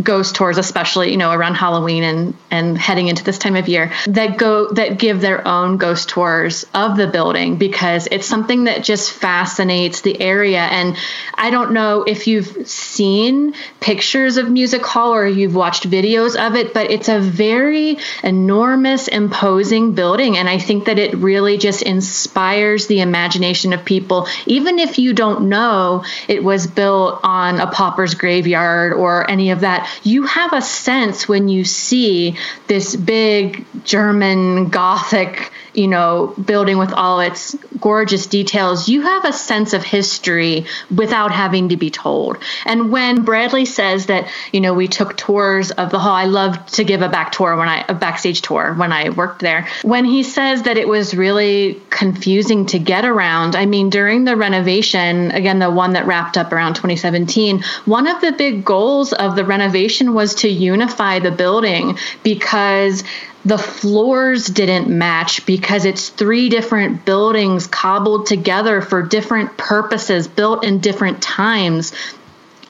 ghost 0.02 0.34
tours 0.34 0.58
especially 0.58 1.10
you 1.10 1.16
know 1.16 1.32
around 1.32 1.54
halloween 1.54 2.02
and 2.02 2.34
and 2.50 2.76
heading 2.78 3.08
into 3.08 3.24
this 3.24 3.38
time 3.38 3.56
of 3.56 3.68
year 3.68 3.92
that 4.06 4.36
go 4.36 4.70
that 4.72 4.98
give 4.98 5.20
their 5.20 5.46
own 5.46 5.76
ghost 5.76 6.08
tours 6.08 6.66
of 6.74 6.96
the 6.96 7.06
building 7.06 7.56
because 7.56 8.08
it's 8.10 8.26
something 8.26 8.64
that 8.64 8.82
just 8.82 9.12
fascinates 9.12 10.00
the 10.02 10.20
area. 10.20 10.60
And 10.60 10.96
i 11.34 11.50
don't 11.50 11.72
know 11.72 12.02
if 12.02 12.26
you've 12.26 12.68
seen 12.68 13.54
pictures 13.80 14.36
of 14.36 14.50
music 14.50 14.84
hall 14.84 15.14
or 15.14 15.26
you've 15.26 15.54
watched 15.54 15.88
videos 15.88 16.36
of 16.36 16.56
it 16.56 16.74
but 16.74 16.90
it's 16.90 17.08
a 17.08 17.20
very 17.20 17.98
enormous 18.22 19.08
imposing 19.08 19.92
building. 19.94 20.36
And 20.36 20.48
i 20.48 20.58
think 20.58 20.86
that 20.86 20.98
it 20.98 21.14
really 21.14 21.58
just 21.58 21.82
inspires 21.82 22.86
the 22.86 23.00
imagination 23.00 23.72
of 23.72 23.84
people. 23.84 24.28
Even 24.46 24.78
if 24.78 24.98
you 24.98 25.12
don't 25.12 25.48
know 25.48 26.04
it 26.28 26.42
was 26.42 26.66
built 26.66 27.20
on 27.22 27.60
a 27.60 27.66
pauper's 27.70 28.14
graveyard 28.14 28.92
or 28.92 29.28
any 29.30 29.50
of 29.50 29.60
that 29.60 29.89
you 30.02 30.24
have 30.24 30.52
a 30.52 30.62
sense 30.62 31.28
when 31.28 31.48
you 31.48 31.64
see 31.64 32.36
this 32.66 32.96
big 32.96 33.64
German 33.84 34.68
Gothic, 34.68 35.50
you 35.74 35.88
know, 35.88 36.34
building 36.44 36.78
with 36.78 36.92
all 36.92 37.20
its 37.20 37.54
gorgeous 37.80 38.26
details. 38.26 38.88
You 38.88 39.02
have 39.02 39.24
a 39.24 39.32
sense 39.32 39.72
of 39.72 39.82
history 39.82 40.66
without 40.94 41.32
having 41.32 41.70
to 41.70 41.76
be 41.76 41.90
told. 41.90 42.38
And 42.64 42.90
when 42.90 43.22
Bradley 43.22 43.64
says 43.64 44.06
that, 44.06 44.30
you 44.52 44.60
know, 44.60 44.74
we 44.74 44.88
took 44.88 45.16
tours 45.16 45.70
of 45.70 45.90
the 45.90 45.98
hall, 45.98 46.14
I 46.14 46.24
love 46.24 46.64
to 46.72 46.84
give 46.84 47.02
a 47.02 47.08
back 47.08 47.32
tour 47.32 47.56
when 47.56 47.68
I 47.68 47.84
a 47.88 47.94
backstage 47.94 48.42
tour 48.42 48.74
when 48.74 48.92
I 48.92 49.10
worked 49.10 49.40
there. 49.40 49.68
When 49.82 50.04
he 50.04 50.22
says 50.22 50.62
that 50.62 50.76
it 50.76 50.88
was 50.88 51.14
really 51.14 51.80
confusing 51.90 52.66
to 52.66 52.78
get 52.78 53.04
around, 53.04 53.56
I 53.56 53.66
mean, 53.66 53.90
during 53.90 54.24
the 54.24 54.36
renovation, 54.36 55.30
again, 55.30 55.58
the 55.58 55.70
one 55.70 55.94
that 55.94 56.06
wrapped 56.06 56.36
up 56.36 56.52
around 56.52 56.74
2017, 56.74 57.62
one 57.84 58.06
of 58.06 58.20
the 58.20 58.32
big 58.32 58.64
goals 58.64 59.12
of 59.12 59.36
the 59.36 59.44
renovation 59.44 60.14
was 60.14 60.34
to 60.36 60.48
unify 60.48 61.18
the 61.18 61.30
building 61.30 61.98
because 62.22 63.04
the 63.44 63.58
floors 63.58 64.46
didn't 64.46 64.88
match 64.88 65.46
because 65.46 65.84
it's 65.84 66.08
three 66.10 66.48
different 66.48 67.04
buildings 67.04 67.66
cobbled 67.66 68.26
together 68.26 68.82
for 68.82 69.02
different 69.02 69.56
purposes, 69.56 70.28
built 70.28 70.64
in 70.64 70.80
different 70.80 71.22
times. 71.22 71.92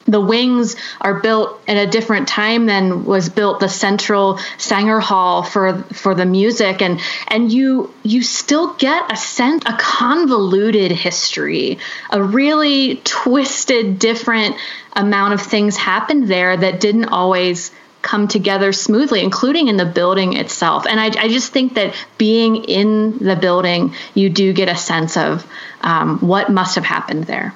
The 0.05 0.21
wings 0.21 0.75
are 0.99 1.19
built 1.19 1.61
at 1.67 1.77
a 1.77 1.89
different 1.89 2.27
time 2.27 2.65
than 2.65 3.05
was 3.05 3.29
built 3.29 3.59
the 3.59 3.69
central 3.69 4.39
Sanger 4.57 4.99
Hall 4.99 5.43
for 5.43 5.83
for 5.93 6.15
the 6.15 6.25
music. 6.25 6.81
And 6.81 6.99
and 7.27 7.51
you 7.51 7.93
you 8.01 8.23
still 8.23 8.73
get 8.73 9.11
a 9.11 9.15
sense 9.15 9.63
a 9.65 9.77
convoluted 9.77 10.91
history 10.91 11.77
a 12.09 12.21
really 12.21 12.95
twisted 13.03 13.99
different 13.99 14.55
amount 14.93 15.33
of 15.33 15.41
things 15.41 15.77
happened 15.77 16.27
there 16.27 16.57
that 16.57 16.79
didn't 16.79 17.05
always 17.05 17.71
come 18.01 18.27
together 18.27 18.71
smoothly, 18.73 19.21
including 19.21 19.67
in 19.67 19.77
the 19.77 19.85
building 19.85 20.33
itself. 20.35 20.85
And 20.85 20.99
I, 20.99 21.05
I, 21.05 21.27
just 21.27 21.51
think 21.51 21.75
that 21.75 21.93
being 22.17 22.63
in 22.65 23.19
the 23.19 23.35
building, 23.35 23.93
you 24.13 24.29
do 24.29 24.53
get 24.53 24.69
a 24.69 24.75
sense 24.75 25.17
of 25.17 25.45
um, 25.81 26.19
what 26.19 26.49
must 26.51 26.75
have 26.75 26.83
happened 26.83 27.25
there. 27.25 27.53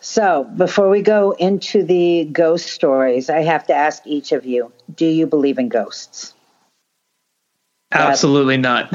So, 0.00 0.44
before 0.44 0.90
we 0.90 1.02
go 1.02 1.32
into 1.32 1.82
the 1.82 2.24
ghost 2.30 2.66
stories, 2.66 3.30
I 3.30 3.40
have 3.40 3.66
to 3.66 3.74
ask 3.74 4.06
each 4.06 4.32
of 4.32 4.46
you 4.46 4.72
do 4.94 5.06
you 5.06 5.26
believe 5.26 5.58
in 5.58 5.68
ghosts? 5.68 6.34
Absolutely 7.90 8.58
not. 8.58 8.94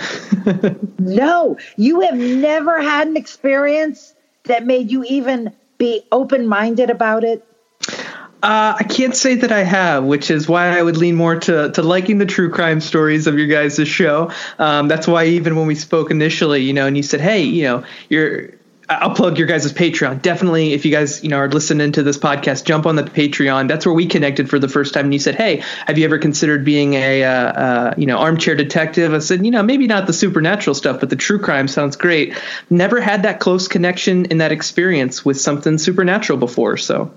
no, 0.99 1.57
you 1.77 2.01
have 2.01 2.15
never 2.15 2.79
had 2.81 3.07
an 3.07 3.17
experience 3.17 4.13
that 4.43 4.65
made 4.65 4.91
you 4.91 5.03
even 5.03 5.53
be 5.77 6.03
open 6.11 6.47
minded 6.47 6.89
about 6.89 7.23
it? 7.23 7.45
Uh, 8.43 8.75
I 8.77 8.83
can't 8.83 9.15
say 9.15 9.35
that 9.35 9.53
I 9.53 9.63
have, 9.63 10.03
which 10.03 10.29
is 10.29 10.49
why 10.49 10.77
I 10.77 10.81
would 10.81 10.97
lean 10.97 11.15
more 11.15 11.39
to, 11.39 11.71
to 11.71 11.81
liking 11.81 12.17
the 12.17 12.25
true 12.25 12.49
crime 12.49 12.81
stories 12.81 13.25
of 13.25 13.37
your 13.37 13.47
guys' 13.47 13.87
show. 13.87 14.31
Um, 14.59 14.89
that's 14.89 15.07
why 15.07 15.27
even 15.27 15.55
when 15.55 15.65
we 15.65 15.75
spoke 15.75 16.11
initially, 16.11 16.61
you 16.61 16.73
know, 16.73 16.85
and 16.85 16.97
you 16.97 17.03
said, 17.03 17.21
hey, 17.21 17.43
you 17.43 17.63
know, 17.63 17.85
you're 18.09 18.49
I'll 18.89 19.15
plug 19.15 19.37
your 19.37 19.47
guys' 19.47 19.71
Patreon. 19.71 20.21
Definitely, 20.21 20.73
if 20.73 20.83
you 20.83 20.91
guys 20.91 21.23
you 21.23 21.29
know 21.29 21.37
are 21.37 21.49
listening 21.49 21.93
to 21.93 22.03
this 22.03 22.17
podcast, 22.17 22.65
jump 22.65 22.85
on 22.85 22.97
the 22.97 23.03
Patreon. 23.03 23.69
That's 23.69 23.85
where 23.85 23.95
we 23.95 24.05
connected 24.07 24.49
for 24.49 24.59
the 24.59 24.67
first 24.67 24.93
time. 24.93 25.05
And 25.05 25.13
you 25.13 25.19
said, 25.19 25.35
"Hey, 25.35 25.63
have 25.87 25.97
you 25.97 26.03
ever 26.03 26.17
considered 26.17 26.65
being 26.65 26.95
a 26.95 27.23
uh, 27.23 27.29
uh, 27.29 27.93
you 27.97 28.05
know 28.05 28.17
armchair 28.17 28.55
detective?" 28.55 29.13
I 29.13 29.19
said, 29.19 29.45
"You 29.45 29.51
know, 29.51 29.63
maybe 29.63 29.87
not 29.87 30.05
the 30.05 30.11
supernatural 30.11 30.73
stuff, 30.73 30.99
but 30.99 31.09
the 31.09 31.15
true 31.15 31.39
crime 31.39 31.69
sounds 31.69 31.95
great." 31.95 32.37
Never 32.69 32.99
had 32.99 33.23
that 33.23 33.39
close 33.39 33.69
connection 33.69 34.25
and 34.25 34.41
that 34.41 34.51
experience 34.51 35.23
with 35.23 35.39
something 35.39 35.77
supernatural 35.77 36.37
before, 36.37 36.75
so. 36.75 37.09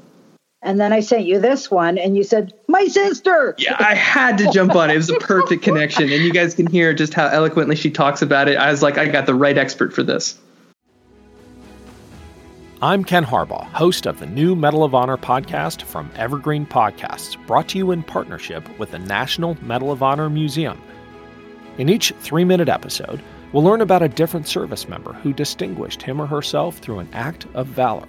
And 0.66 0.80
then 0.80 0.92
I 0.92 0.98
sent 0.98 1.26
you 1.26 1.38
this 1.38 1.70
one, 1.70 1.96
and 1.96 2.16
you 2.16 2.24
said, 2.24 2.52
"My 2.66 2.88
sister." 2.88 3.54
Yeah, 3.56 3.76
I 3.78 3.94
had 3.94 4.36
to 4.38 4.50
jump 4.50 4.74
on 4.74 4.90
it. 4.90 4.94
It 4.94 4.96
was 4.96 5.08
a 5.08 5.14
perfect 5.14 5.62
connection, 5.62 6.10
and 6.10 6.24
you 6.24 6.32
guys 6.32 6.54
can 6.54 6.66
hear 6.66 6.92
just 6.92 7.14
how 7.14 7.28
eloquently 7.28 7.76
she 7.76 7.88
talks 7.88 8.20
about 8.20 8.48
it. 8.48 8.56
I 8.56 8.72
was 8.72 8.82
like, 8.82 8.98
I 8.98 9.06
got 9.06 9.26
the 9.26 9.34
right 9.34 9.56
expert 9.56 9.94
for 9.94 10.02
this. 10.02 10.36
I'm 12.82 13.04
Ken 13.04 13.24
Harbaugh, 13.24 13.64
host 13.66 14.06
of 14.06 14.18
the 14.18 14.26
new 14.26 14.56
Medal 14.56 14.82
of 14.82 14.92
Honor 14.92 15.16
podcast 15.16 15.82
from 15.82 16.10
Evergreen 16.16 16.66
Podcasts, 16.66 17.36
brought 17.46 17.68
to 17.68 17.78
you 17.78 17.92
in 17.92 18.02
partnership 18.02 18.68
with 18.76 18.90
the 18.90 18.98
National 18.98 19.56
Medal 19.62 19.92
of 19.92 20.02
Honor 20.02 20.28
Museum. 20.28 20.82
In 21.78 21.88
each 21.88 22.12
three 22.18 22.44
minute 22.44 22.68
episode, 22.68 23.22
we'll 23.52 23.62
learn 23.62 23.82
about 23.82 24.02
a 24.02 24.08
different 24.08 24.48
service 24.48 24.88
member 24.88 25.12
who 25.12 25.32
distinguished 25.32 26.02
him 26.02 26.20
or 26.20 26.26
herself 26.26 26.78
through 26.78 26.98
an 26.98 27.08
act 27.12 27.46
of 27.54 27.68
valor. 27.68 28.08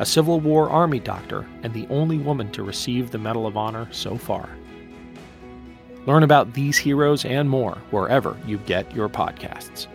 a 0.00 0.06
Civil 0.06 0.40
War 0.40 0.70
Army 0.70 0.98
doctor 0.98 1.46
and 1.62 1.74
the 1.74 1.86
only 1.88 2.16
woman 2.16 2.50
to 2.52 2.62
receive 2.62 3.10
the 3.10 3.18
Medal 3.18 3.46
of 3.46 3.58
Honor 3.58 3.86
so 3.92 4.16
far. 4.16 4.48
Learn 6.06 6.22
about 6.22 6.54
these 6.54 6.78
heroes 6.78 7.26
and 7.26 7.50
more 7.50 7.74
wherever 7.90 8.34
you 8.46 8.56
get 8.56 8.90
your 8.94 9.10
podcasts. 9.10 9.88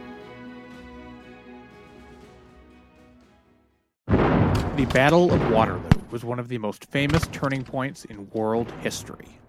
The 4.05 4.85
Battle 4.93 5.33
of 5.33 5.51
Waterloo 5.51 5.89
was 6.11 6.23
one 6.23 6.37
of 6.37 6.49
the 6.49 6.59
most 6.59 6.85
famous 6.91 7.25
turning 7.31 7.63
points 7.63 8.05
in 8.05 8.29
world 8.29 8.71
history. 8.81 9.39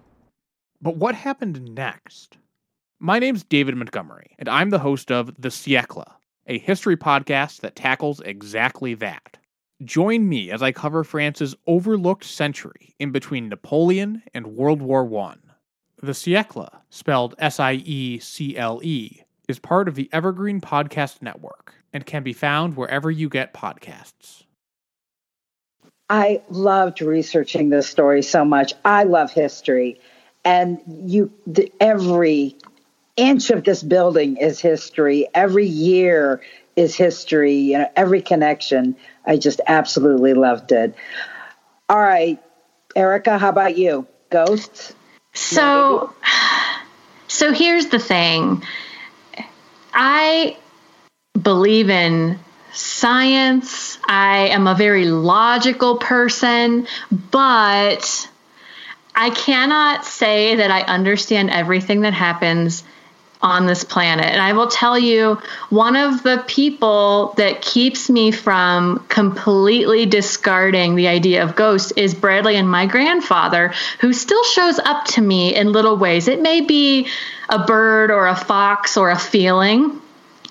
But 0.81 0.95
what 0.95 1.13
happened 1.13 1.75
next? 1.75 2.39
My 2.99 3.19
name's 3.19 3.43
David 3.43 3.75
Montgomery, 3.75 4.35
and 4.39 4.49
I'm 4.49 4.71
the 4.71 4.79
host 4.79 5.11
of 5.11 5.39
The 5.39 5.49
Siècle, 5.49 6.11
a 6.47 6.57
history 6.57 6.97
podcast 6.97 7.59
that 7.59 7.75
tackles 7.75 8.21
exactly 8.21 8.95
that. 8.95 9.37
Join 9.83 10.27
me 10.27 10.49
as 10.49 10.63
I 10.63 10.71
cover 10.71 11.03
France's 11.03 11.55
overlooked 11.67 12.23
century 12.23 12.95
in 12.97 13.11
between 13.11 13.47
Napoleon 13.47 14.23
and 14.33 14.47
World 14.47 14.81
War 14.81 15.03
I. 15.19 15.35
The 16.01 16.13
Siècle, 16.13 16.69
spelled 16.89 17.35
S 17.37 17.59
I 17.59 17.73
E 17.73 18.17
C 18.17 18.57
L 18.57 18.81
E, 18.83 19.21
is 19.47 19.59
part 19.59 19.87
of 19.87 19.95
the 19.95 20.09
Evergreen 20.11 20.61
Podcast 20.61 21.21
Network 21.21 21.75
and 21.93 22.05
can 22.05 22.23
be 22.23 22.33
found 22.33 22.75
wherever 22.75 23.11
you 23.11 23.29
get 23.29 23.53
podcasts. 23.53 24.43
I 26.09 26.41
loved 26.49 27.01
researching 27.01 27.69
this 27.69 27.87
story 27.87 28.23
so 28.23 28.45
much. 28.45 28.73
I 28.83 29.03
love 29.03 29.31
history, 29.31 29.99
and 30.43 30.79
you 30.87 31.31
the, 31.45 31.71
every 31.79 32.55
inch 33.15 33.49
of 33.51 33.63
this 33.63 33.83
building 33.83 34.37
is 34.37 34.59
history. 34.59 35.27
Every 35.33 35.67
year 35.67 36.41
is 36.77 36.95
history. 36.95 37.55
You 37.55 37.79
know, 37.79 37.91
every 37.97 38.21
connection. 38.21 38.95
I 39.25 39.35
just 39.35 39.59
absolutely 39.67 40.33
loved 40.33 40.71
it. 40.71 40.95
All 41.89 41.99
right, 41.99 42.41
Erica, 42.95 43.37
how 43.37 43.49
about 43.49 43.77
you? 43.77 44.07
Ghosts. 44.29 44.93
So, 45.33 46.13
so 47.27 47.51
here's 47.51 47.87
the 47.87 47.99
thing. 47.99 48.63
I 49.93 50.57
believe 51.41 51.89
in 51.89 52.39
science. 52.73 53.97
I 54.07 54.49
am 54.49 54.67
a 54.67 54.75
very 54.75 55.05
logical 55.05 55.97
person, 55.97 56.87
but 57.31 58.29
I 59.15 59.29
cannot 59.31 60.05
say 60.05 60.55
that 60.55 60.71
I 60.71 60.81
understand 60.81 61.49
everything 61.49 62.01
that 62.01 62.13
happens 62.13 62.83
on 63.41 63.67
this 63.67 63.83
planet. 63.83 64.25
And 64.25 64.41
I 64.41 64.53
will 64.53 64.67
tell 64.67 64.97
you, 64.97 65.39
one 65.69 65.95
of 65.95 66.23
the 66.23 66.43
people 66.47 67.33
that 67.37 67.61
keeps 67.61 68.09
me 68.09 68.31
from 68.31 69.05
completely 69.09 70.05
discarding 70.05 70.95
the 70.95 71.07
idea 71.07 71.43
of 71.43 71.55
ghosts 71.55 71.91
is 71.91 72.13
Bradley 72.13 72.55
and 72.55 72.69
my 72.69 72.85
grandfather, 72.85 73.73
who 73.99 74.13
still 74.13 74.43
shows 74.45 74.79
up 74.79 75.05
to 75.05 75.21
me 75.21 75.55
in 75.55 75.71
little 75.71 75.97
ways. 75.97 76.27
It 76.27 76.41
may 76.41 76.61
be 76.61 77.07
a 77.49 77.59
bird 77.59 78.11
or 78.11 78.27
a 78.27 78.35
fox 78.35 78.97
or 78.97 79.11
a 79.11 79.19
feeling, 79.19 80.01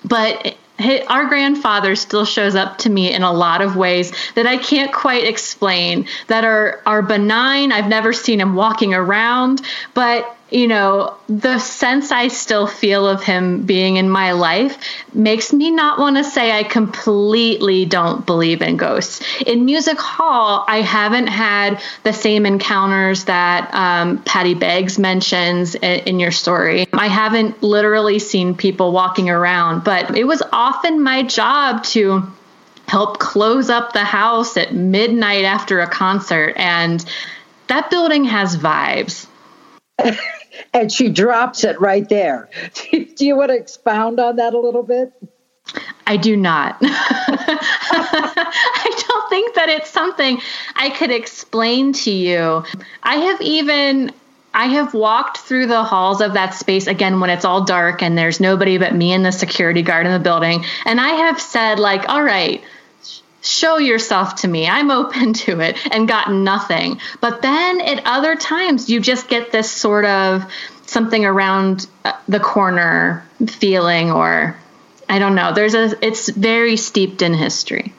but 0.05 0.55
our 1.07 1.25
grandfather 1.25 1.95
still 1.95 2.23
shows 2.23 2.55
up 2.55 2.77
to 2.77 2.89
me 2.89 3.11
in 3.11 3.23
a 3.23 3.33
lot 3.33 3.61
of 3.61 3.75
ways 3.75 4.13
that 4.35 4.45
I 4.45 4.57
can't 4.57 4.93
quite 4.93 5.23
explain 5.23 6.07
that 6.27 6.45
are 6.45 6.81
are 6.85 7.01
benign. 7.01 7.71
I've 7.71 7.87
never 7.87 8.13
seen 8.13 8.39
him 8.39 8.53
walking 8.53 8.93
around, 8.93 9.61
but 9.93 10.36
you 10.49 10.67
know, 10.67 11.17
the 11.27 11.59
sense 11.59 12.11
I 12.11 12.29
still 12.29 12.67
feel 12.67 13.05
of 13.07 13.21
him 13.21 13.63
being 13.63 13.97
in 13.97 14.09
my 14.09 14.31
life 14.31 14.77
makes 15.13 15.51
me 15.51 15.71
not 15.71 15.99
want 15.99 16.15
to 16.15 16.23
say 16.23 16.57
I 16.57 16.63
completely 16.63 17.85
don't 17.85 18.25
believe 18.25 18.61
in 18.61 18.77
ghosts. 18.77 19.21
In 19.45 19.65
Music 19.65 19.99
Hall, 19.99 20.63
I 20.67 20.81
haven't 20.81 21.27
had 21.27 21.81
the 22.03 22.13
same 22.13 22.45
encounters 22.45 23.25
that 23.25 23.73
um, 23.73 24.23
Patty 24.23 24.53
Beggs 24.53 24.97
mentions 24.97 25.75
in, 25.75 25.99
in 26.01 26.19
your 26.19 26.31
story. 26.31 26.87
I 26.93 27.07
haven't 27.07 27.61
literally 27.61 28.19
seen 28.19 28.55
people 28.55 28.93
walking 28.93 29.29
around, 29.29 29.83
but 29.83 30.17
it 30.17 30.23
was 30.23 30.41
often 30.53 31.03
my 31.03 31.23
job 31.23 31.83
to 31.85 32.23
help 32.87 33.19
close 33.19 33.69
up 33.69 33.91
the 33.91 34.05
house 34.05 34.55
at 34.55 34.73
midnight 34.73 35.43
after 35.43 35.81
a 35.81 35.87
concert. 35.87 36.53
And 36.55 37.03
that 37.67 37.89
building 37.89 38.23
has 38.23 38.55
vibes. 38.55 39.27
and 40.73 40.91
she 40.91 41.09
drops 41.09 41.63
it 41.63 41.79
right 41.79 42.07
there. 42.09 42.49
Do 42.91 43.25
you 43.25 43.35
want 43.35 43.49
to 43.49 43.55
expound 43.57 44.19
on 44.19 44.37
that 44.37 44.53
a 44.53 44.59
little 44.59 44.83
bit? 44.83 45.13
I 46.05 46.15
do 46.15 46.37
not. 46.37 46.77
I 46.81 48.23
don't 49.07 49.29
think 49.29 49.55
that 49.55 49.67
it's 49.67 49.89
something 49.89 50.39
I 50.75 50.89
could 50.91 51.11
explain 51.11 51.91
to 51.93 52.11
you. 52.11 52.63
I 53.03 53.15
have 53.17 53.41
even 53.41 54.13
I 54.53 54.67
have 54.67 54.93
walked 54.93 55.39
through 55.39 55.67
the 55.67 55.83
halls 55.83 56.21
of 56.21 56.33
that 56.33 56.53
space 56.53 56.87
again 56.87 57.19
when 57.19 57.29
it's 57.29 57.43
all 57.43 57.65
dark 57.65 58.01
and 58.01 58.17
there's 58.17 58.39
nobody 58.39 58.77
but 58.77 58.95
me 58.95 59.11
and 59.11 59.25
the 59.25 59.31
security 59.31 59.81
guard 59.81 60.05
in 60.05 60.13
the 60.13 60.19
building 60.19 60.63
and 60.85 61.01
I 61.01 61.09
have 61.09 61.41
said 61.41 61.79
like, 61.79 62.07
"All 62.07 62.23
right, 62.23 62.63
show 63.47 63.77
yourself 63.77 64.35
to 64.37 64.47
me. 64.47 64.67
I'm 64.67 64.91
open 64.91 65.33
to 65.45 65.59
it 65.59 65.77
and 65.91 66.07
got 66.07 66.31
nothing. 66.31 66.99
But 67.21 67.41
then 67.41 67.81
at 67.81 68.03
other 68.05 68.35
times, 68.35 68.89
you 68.89 68.99
just 68.99 69.27
get 69.27 69.51
this 69.51 69.71
sort 69.71 70.05
of 70.05 70.45
something 70.85 71.25
around 71.25 71.87
uh, 72.05 72.13
the 72.27 72.39
corner 72.39 73.25
feeling, 73.45 74.11
or 74.11 74.57
I 75.09 75.19
don't 75.19 75.35
know. 75.35 75.53
There's 75.53 75.75
a, 75.75 75.93
it's 76.05 76.29
very 76.29 76.77
steeped 76.77 77.21
in 77.21 77.33
history. 77.33 77.93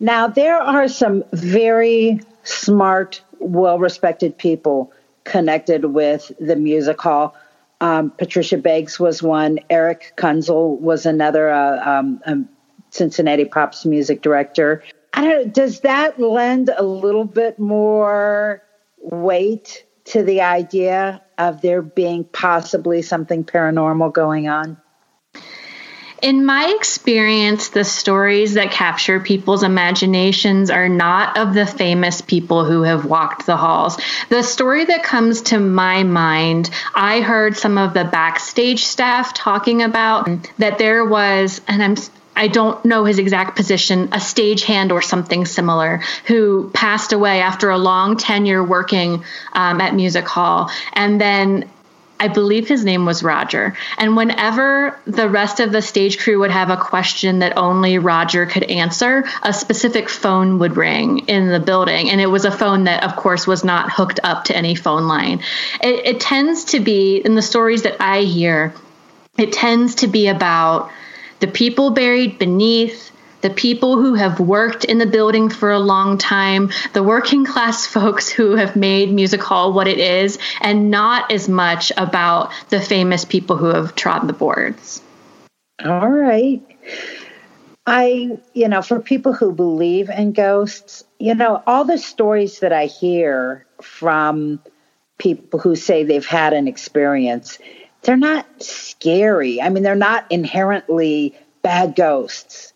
Now, 0.00 0.28
there 0.28 0.60
are 0.60 0.88
some 0.88 1.24
very 1.32 2.20
smart, 2.44 3.22
well 3.38 3.78
respected 3.78 4.38
people 4.38 4.92
connected 5.24 5.84
with 5.84 6.30
the 6.40 6.56
music 6.56 7.00
hall. 7.00 7.36
Um, 7.80 8.10
Patricia 8.10 8.58
Beggs 8.58 8.98
was 8.98 9.22
one. 9.22 9.60
Erich 9.70 10.12
Kunzel 10.16 10.80
was 10.80 11.06
another 11.06 11.50
uh, 11.50 11.98
um, 11.98 12.20
um, 12.26 12.48
Cincinnati 12.90 13.44
Pops 13.44 13.84
music 13.84 14.22
director. 14.22 14.82
I 15.12 15.22
don't 15.22 15.46
know, 15.46 15.50
does 15.50 15.80
that 15.80 16.20
lend 16.20 16.70
a 16.76 16.82
little 16.82 17.24
bit 17.24 17.58
more 17.58 18.62
weight 18.98 19.84
to 20.06 20.22
the 20.22 20.42
idea 20.42 21.22
of 21.36 21.60
there 21.60 21.82
being 21.82 22.24
possibly 22.24 23.02
something 23.02 23.44
paranormal 23.44 24.12
going 24.12 24.48
on? 24.48 24.78
In 26.20 26.44
my 26.44 26.74
experience, 26.76 27.68
the 27.68 27.84
stories 27.84 28.54
that 28.54 28.72
capture 28.72 29.20
people's 29.20 29.62
imaginations 29.62 30.68
are 30.68 30.88
not 30.88 31.38
of 31.38 31.54
the 31.54 31.64
famous 31.64 32.20
people 32.20 32.64
who 32.64 32.82
have 32.82 33.04
walked 33.04 33.46
the 33.46 33.56
halls. 33.56 33.96
The 34.28 34.42
story 34.42 34.84
that 34.84 35.04
comes 35.04 35.42
to 35.42 35.60
my 35.60 36.02
mind, 36.02 36.70
I 36.92 37.20
heard 37.20 37.56
some 37.56 37.78
of 37.78 37.94
the 37.94 38.04
backstage 38.04 38.84
staff 38.84 39.32
talking 39.32 39.82
about 39.82 40.28
that 40.58 40.78
there 40.78 41.04
was, 41.04 41.60
and 41.68 41.80
I'm 41.80 41.94
I 42.38 42.46
don't 42.48 42.82
know 42.84 43.04
his 43.04 43.18
exact 43.18 43.56
position, 43.56 44.04
a 44.12 44.18
stagehand 44.18 44.92
or 44.92 45.02
something 45.02 45.44
similar, 45.44 46.02
who 46.26 46.70
passed 46.72 47.12
away 47.12 47.40
after 47.40 47.68
a 47.70 47.78
long 47.78 48.16
tenure 48.16 48.62
working 48.62 49.24
um, 49.52 49.80
at 49.80 49.94
Music 49.94 50.26
Hall. 50.26 50.70
And 50.92 51.20
then 51.20 51.68
I 52.20 52.28
believe 52.28 52.68
his 52.68 52.84
name 52.84 53.04
was 53.06 53.22
Roger. 53.22 53.76
And 53.96 54.16
whenever 54.16 54.98
the 55.04 55.28
rest 55.28 55.60
of 55.60 55.72
the 55.72 55.82
stage 55.82 56.18
crew 56.18 56.38
would 56.40 56.50
have 56.50 56.70
a 56.70 56.76
question 56.76 57.40
that 57.40 57.56
only 57.56 57.98
Roger 57.98 58.46
could 58.46 58.64
answer, 58.64 59.24
a 59.42 59.52
specific 59.52 60.08
phone 60.08 60.58
would 60.58 60.76
ring 60.76 61.20
in 61.26 61.48
the 61.48 61.60
building. 61.60 62.10
And 62.10 62.20
it 62.20 62.26
was 62.26 62.44
a 62.44 62.50
phone 62.50 62.84
that, 62.84 63.04
of 63.04 63.16
course, 63.16 63.46
was 63.46 63.64
not 63.64 63.92
hooked 63.92 64.20
up 64.22 64.44
to 64.44 64.56
any 64.56 64.74
phone 64.74 65.06
line. 65.08 65.40
It, 65.82 66.06
it 66.06 66.20
tends 66.20 66.64
to 66.66 66.80
be, 66.80 67.16
in 67.16 67.34
the 67.34 67.42
stories 67.42 67.82
that 67.82 67.96
I 68.00 68.22
hear, 68.22 68.74
it 69.36 69.52
tends 69.52 69.96
to 69.96 70.06
be 70.08 70.28
about 70.28 70.90
the 71.40 71.46
people 71.46 71.90
buried 71.90 72.38
beneath, 72.38 73.12
the 73.40 73.50
people 73.50 73.96
who 73.96 74.14
have 74.14 74.40
worked 74.40 74.84
in 74.84 74.98
the 74.98 75.06
building 75.06 75.48
for 75.48 75.70
a 75.70 75.78
long 75.78 76.18
time, 76.18 76.70
the 76.92 77.02
working 77.02 77.44
class 77.44 77.86
folks 77.98 78.28
who 78.28 78.56
have 78.56 78.76
made 78.76 79.12
Music 79.12 79.42
Hall 79.42 79.72
what 79.72 79.88
it 79.88 79.98
is, 79.98 80.38
and 80.60 80.90
not 80.90 81.30
as 81.30 81.48
much 81.48 81.92
about 81.96 82.52
the 82.70 82.80
famous 82.80 83.24
people 83.24 83.56
who 83.56 83.66
have 83.66 83.94
trod 83.94 84.26
the 84.26 84.32
boards. 84.32 85.02
All 85.84 86.10
right. 86.10 86.60
I, 87.86 88.38
you 88.52 88.68
know, 88.68 88.82
for 88.82 89.00
people 89.00 89.32
who 89.32 89.52
believe 89.52 90.10
in 90.10 90.32
ghosts, 90.32 91.04
you 91.18 91.34
know, 91.34 91.62
all 91.66 91.84
the 91.84 91.96
stories 91.96 92.58
that 92.60 92.72
I 92.72 92.86
hear 92.86 93.64
from 93.80 94.60
people 95.16 95.58
who 95.58 95.74
say 95.74 96.04
they've 96.04 96.26
had 96.26 96.52
an 96.52 96.68
experience, 96.68 97.58
they're 98.08 98.16
not 98.16 98.46
scary. 98.62 99.60
I 99.60 99.68
mean, 99.68 99.82
they're 99.82 99.94
not 99.94 100.24
inherently 100.30 101.38
bad 101.60 101.94
ghosts. 101.94 102.72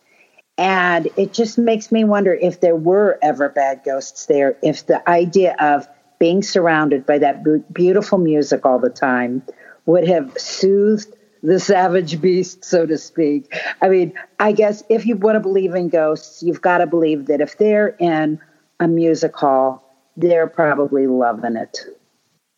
And 0.59 1.09
it 1.17 1.33
just 1.33 1.57
makes 1.57 1.91
me 1.91 2.05
wonder 2.05 2.35
if 2.35 2.61
there 2.61 2.77
were 2.77 3.19
ever 3.23 3.49
bad 3.49 3.81
ghosts 3.83 4.27
there, 4.27 4.59
if 4.63 4.85
the 4.85 5.09
idea 5.09 5.57
of 5.59 5.89
being 6.19 6.43
surrounded 6.43 7.07
by 7.07 7.17
that 7.21 7.73
beautiful 7.73 8.19
music 8.19 8.67
all 8.67 8.79
the 8.79 8.91
time 8.91 9.43
would 9.87 10.07
have 10.07 10.39
soothed 10.39 11.17
the 11.43 11.59
savage 11.59 12.21
beast, 12.21 12.63
so 12.63 12.85
to 12.85 12.99
speak. 12.99 13.57
I 13.81 13.89
mean, 13.89 14.13
I 14.39 14.53
guess 14.53 14.83
if 14.91 15.07
you 15.07 15.17
want 15.17 15.37
to 15.37 15.41
believe 15.41 15.75
in 15.75 15.89
ghosts, 15.89 16.43
you've 16.43 16.61
got 16.61 16.79
to 16.79 16.87
believe 16.87 17.25
that 17.29 17.41
if 17.41 17.57
they're 17.57 17.97
in 17.99 18.39
a 18.81 18.87
music 18.87 19.35
hall, 19.35 19.83
they're 20.15 20.47
probably 20.47 21.07
loving 21.07 21.57
it. 21.57 21.79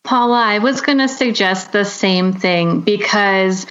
Paula, 0.05 0.41
I 0.41 0.59
was 0.59 0.81
going 0.81 0.99
to 0.99 1.07
suggest 1.07 1.71
the 1.71 1.83
same 1.83 2.33
thing 2.33 2.81
because 2.81 3.65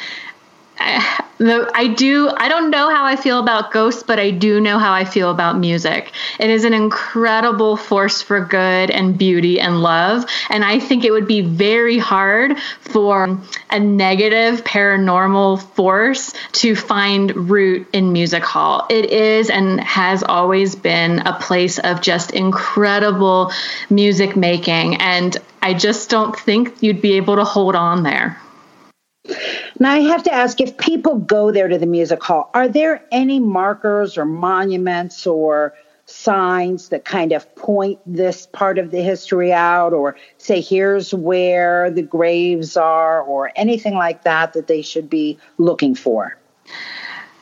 the, 1.39 1.70
I 1.74 1.89
do 1.89 2.30
I 2.37 2.49
don't 2.49 2.70
know 2.70 2.91
how 2.95 3.05
I 3.05 3.16
feel 3.16 3.39
about 3.39 3.72
ghosts, 3.72 4.03
but 4.03 4.18
I 4.18 4.30
do 4.30 4.61
know 4.61 4.78
how 4.78 4.93
I 4.93 5.05
feel 5.05 5.30
about 5.30 5.59
music. 5.59 6.12
It 6.39 6.51
is 6.51 6.64
an 6.64 6.74
incredible 6.74 7.76
force 7.76 8.22
for 8.22 8.45
good 8.45 8.91
and 8.91 9.18
beauty 9.18 9.61
and 9.61 9.82
love, 9.82 10.24
and 10.51 10.64
I 10.64 10.78
think 10.78 11.05
it 11.05 11.11
would 11.11 11.26
be 11.26 11.41
very 11.41 11.99
hard 11.99 12.59
for 12.80 13.39
a 13.70 13.80
negative 13.80 14.64
paranormal 14.64 15.62
force 15.74 16.32
to 16.53 16.76
find 16.76 17.51
root 17.51 17.89
in 17.93 18.12
music 18.12 18.45
hall. 18.45 18.87
It 18.89 19.07
is 19.07 19.51
and 19.51 19.80
has 19.80 20.22
always 20.22 20.74
been 20.74 21.20
a 21.20 21.39
place 21.39 21.78
of 21.78 22.01
just 22.01 22.30
incredible 22.32 23.53
music 23.91 24.37
making 24.37 24.97
and 24.97 25.37
I 25.61 25.72
just 25.72 26.11
don't 26.11 26.39
think 26.39 26.82
you'd 26.82 27.01
be 27.01 27.14
able 27.14 27.37
to 27.37 27.45
hold 27.45 27.74
on 27.74 28.03
there. 28.03 28.39
Now, 29.78 29.92
I 29.92 30.00
have 30.00 30.22
to 30.24 30.32
ask 30.32 30.60
if 30.60 30.76
people 30.76 31.18
go 31.18 31.50
there 31.50 31.68
to 31.68 31.78
the 31.78 31.86
music 31.86 32.22
hall, 32.22 32.50
are 32.54 32.68
there 32.68 33.04
any 33.10 33.40
markers 33.40 34.16
or 34.16 34.24
monuments 34.24 35.26
or 35.26 35.74
signs 36.06 36.90
that 36.90 37.04
kind 37.04 37.32
of 37.32 37.54
point 37.56 37.98
this 38.06 38.46
part 38.46 38.78
of 38.78 38.90
the 38.90 39.02
history 39.02 39.52
out 39.52 39.92
or 39.92 40.16
say 40.38 40.60
here's 40.60 41.14
where 41.14 41.90
the 41.90 42.02
graves 42.02 42.76
are 42.76 43.22
or 43.22 43.50
anything 43.56 43.94
like 43.94 44.22
that 44.24 44.52
that 44.52 44.66
they 44.66 44.82
should 44.82 45.08
be 45.08 45.38
looking 45.58 45.94
for? 45.94 46.36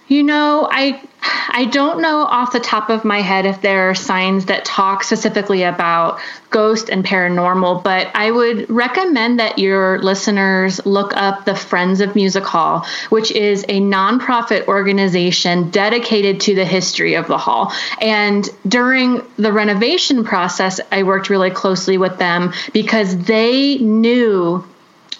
You 0.09 0.23
know, 0.23 0.69
I 0.71 1.01
I 1.49 1.67
don't 1.67 2.01
know 2.01 2.23
off 2.23 2.53
the 2.53 2.61
top 2.61 2.91
of 2.91 3.05
my 3.05 3.21
head 3.21 3.47
if 3.47 3.61
there 3.61 3.91
are 3.91 3.95
signs 3.95 4.47
that 4.47 4.65
talk 4.65 5.05
specifically 5.05 5.63
about 5.63 6.19
ghost 6.51 6.89
and 6.89 7.05
paranormal, 7.05 7.83
but 7.83 8.11
I 8.15 8.31
would 8.31 8.69
recommend 8.69 9.39
that 9.39 9.59
your 9.59 9.99
listeners 10.01 10.85
look 10.85 11.17
up 11.17 11.45
the 11.45 11.55
Friends 11.55 12.01
of 12.01 12.15
Music 12.15 12.45
Hall, 12.45 12.87
which 13.11 13.31
is 13.31 13.65
a 13.69 13.81
nonprofit 13.81 14.67
organization 14.67 15.71
dedicated 15.71 16.41
to 16.43 16.55
the 16.55 16.65
history 16.65 17.15
of 17.15 17.27
the 17.27 17.39
hall. 17.39 17.73
And 18.01 18.49
during 18.67 19.23
the 19.37 19.53
renovation 19.53 20.25
process, 20.25 20.81
I 20.91 21.05
worked 21.05 21.31
really 21.31 21.51
closely 21.51 21.99
with 21.99 22.19
them 22.19 22.53
because 22.73 23.17
they 23.17 23.79
knew 23.79 24.65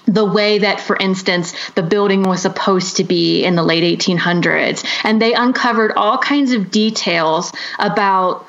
the 0.07 0.25
way 0.25 0.59
that, 0.59 0.81
for 0.81 0.97
instance, 0.97 1.55
the 1.71 1.83
building 1.83 2.23
was 2.23 2.43
supposed 2.43 2.97
to 2.97 3.05
be 3.05 3.45
in 3.45 3.55
the 3.55 3.63
late 3.63 3.99
1800s. 3.99 4.85
And 5.05 5.21
they 5.21 5.35
uncovered 5.35 5.93
all 5.93 6.19
kinds 6.19 6.53
of 6.53 6.71
details 6.71 7.53
about 7.79 8.47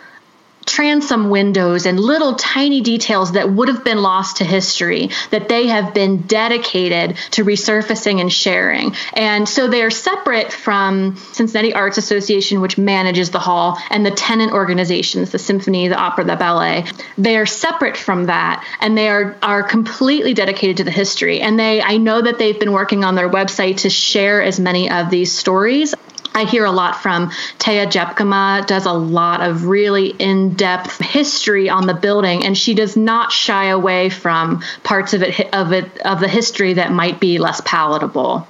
transom 0.65 1.29
windows 1.29 1.85
and 1.85 1.99
little 1.99 2.35
tiny 2.35 2.81
details 2.81 3.33
that 3.33 3.51
would 3.51 3.67
have 3.67 3.83
been 3.83 4.01
lost 4.01 4.37
to 4.37 4.45
history 4.45 5.09
that 5.31 5.49
they 5.49 5.67
have 5.67 5.93
been 5.93 6.21
dedicated 6.21 7.17
to 7.31 7.43
resurfacing 7.43 8.21
and 8.21 8.31
sharing. 8.31 8.95
And 9.13 9.47
so 9.47 9.67
they 9.67 9.83
are 9.83 9.91
separate 9.91 10.51
from 10.51 11.17
Cincinnati 11.31 11.73
Arts 11.73 11.97
Association, 11.97 12.61
which 12.61 12.77
manages 12.77 13.31
the 13.31 13.39
hall, 13.39 13.77
and 13.89 14.05
the 14.05 14.11
tenant 14.11 14.53
organizations, 14.53 15.31
the 15.31 15.39
symphony, 15.39 15.87
the 15.87 15.97
opera, 15.97 16.23
the 16.23 16.35
ballet. 16.35 16.85
They 17.17 17.37
are 17.37 17.45
separate 17.45 17.97
from 17.97 18.25
that 18.25 18.65
and 18.79 18.97
they 18.97 19.09
are, 19.09 19.37
are 19.41 19.63
completely 19.63 20.33
dedicated 20.33 20.77
to 20.77 20.83
the 20.83 20.91
history. 20.91 21.41
And 21.41 21.59
they 21.59 21.81
I 21.81 21.97
know 21.97 22.21
that 22.21 22.37
they've 22.39 22.59
been 22.59 22.71
working 22.71 23.03
on 23.03 23.15
their 23.15 23.29
website 23.29 23.77
to 23.77 23.89
share 23.89 24.41
as 24.41 24.59
many 24.59 24.89
of 24.89 25.09
these 25.09 25.31
stories 25.31 25.93
I 26.35 26.45
hear 26.45 26.65
a 26.65 26.71
lot 26.71 27.01
from 27.01 27.29
Taya 27.59 27.85
Jepkema, 27.85 28.65
does 28.65 28.85
a 28.85 28.93
lot 28.93 29.41
of 29.41 29.65
really 29.65 30.07
in 30.07 30.55
depth 30.55 30.99
history 30.99 31.69
on 31.69 31.87
the 31.87 31.93
building, 31.93 32.45
and 32.45 32.57
she 32.57 32.73
does 32.73 32.97
not 32.97 33.31
shy 33.31 33.65
away 33.65 34.09
from 34.09 34.63
parts 34.83 35.13
of 35.13 35.21
it 35.21 35.53
of 35.53 35.71
it 35.71 35.99
of 36.05 36.19
the 36.19 36.27
history 36.27 36.73
that 36.73 36.91
might 36.91 37.19
be 37.19 37.37
less 37.37 37.61
palatable. 37.61 38.47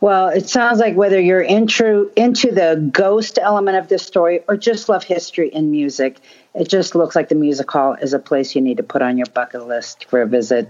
Well, 0.00 0.28
it 0.28 0.48
sounds 0.48 0.78
like 0.78 0.94
whether 0.94 1.20
you're 1.20 1.42
into 1.42 2.12
into 2.16 2.52
the 2.52 2.88
ghost 2.92 3.38
element 3.40 3.76
of 3.76 3.88
this 3.88 4.04
story 4.04 4.40
or 4.48 4.56
just 4.56 4.88
love 4.88 5.02
history 5.02 5.52
and 5.52 5.70
music, 5.70 6.18
it 6.54 6.68
just 6.68 6.94
looks 6.94 7.16
like 7.16 7.28
the 7.28 7.34
music 7.34 7.70
hall 7.70 7.94
is 7.94 8.12
a 8.12 8.18
place 8.18 8.54
you 8.54 8.60
need 8.60 8.76
to 8.76 8.84
put 8.84 9.02
on 9.02 9.18
your 9.18 9.26
bucket 9.26 9.66
list 9.66 10.04
for 10.04 10.22
a 10.22 10.26
visit. 10.26 10.68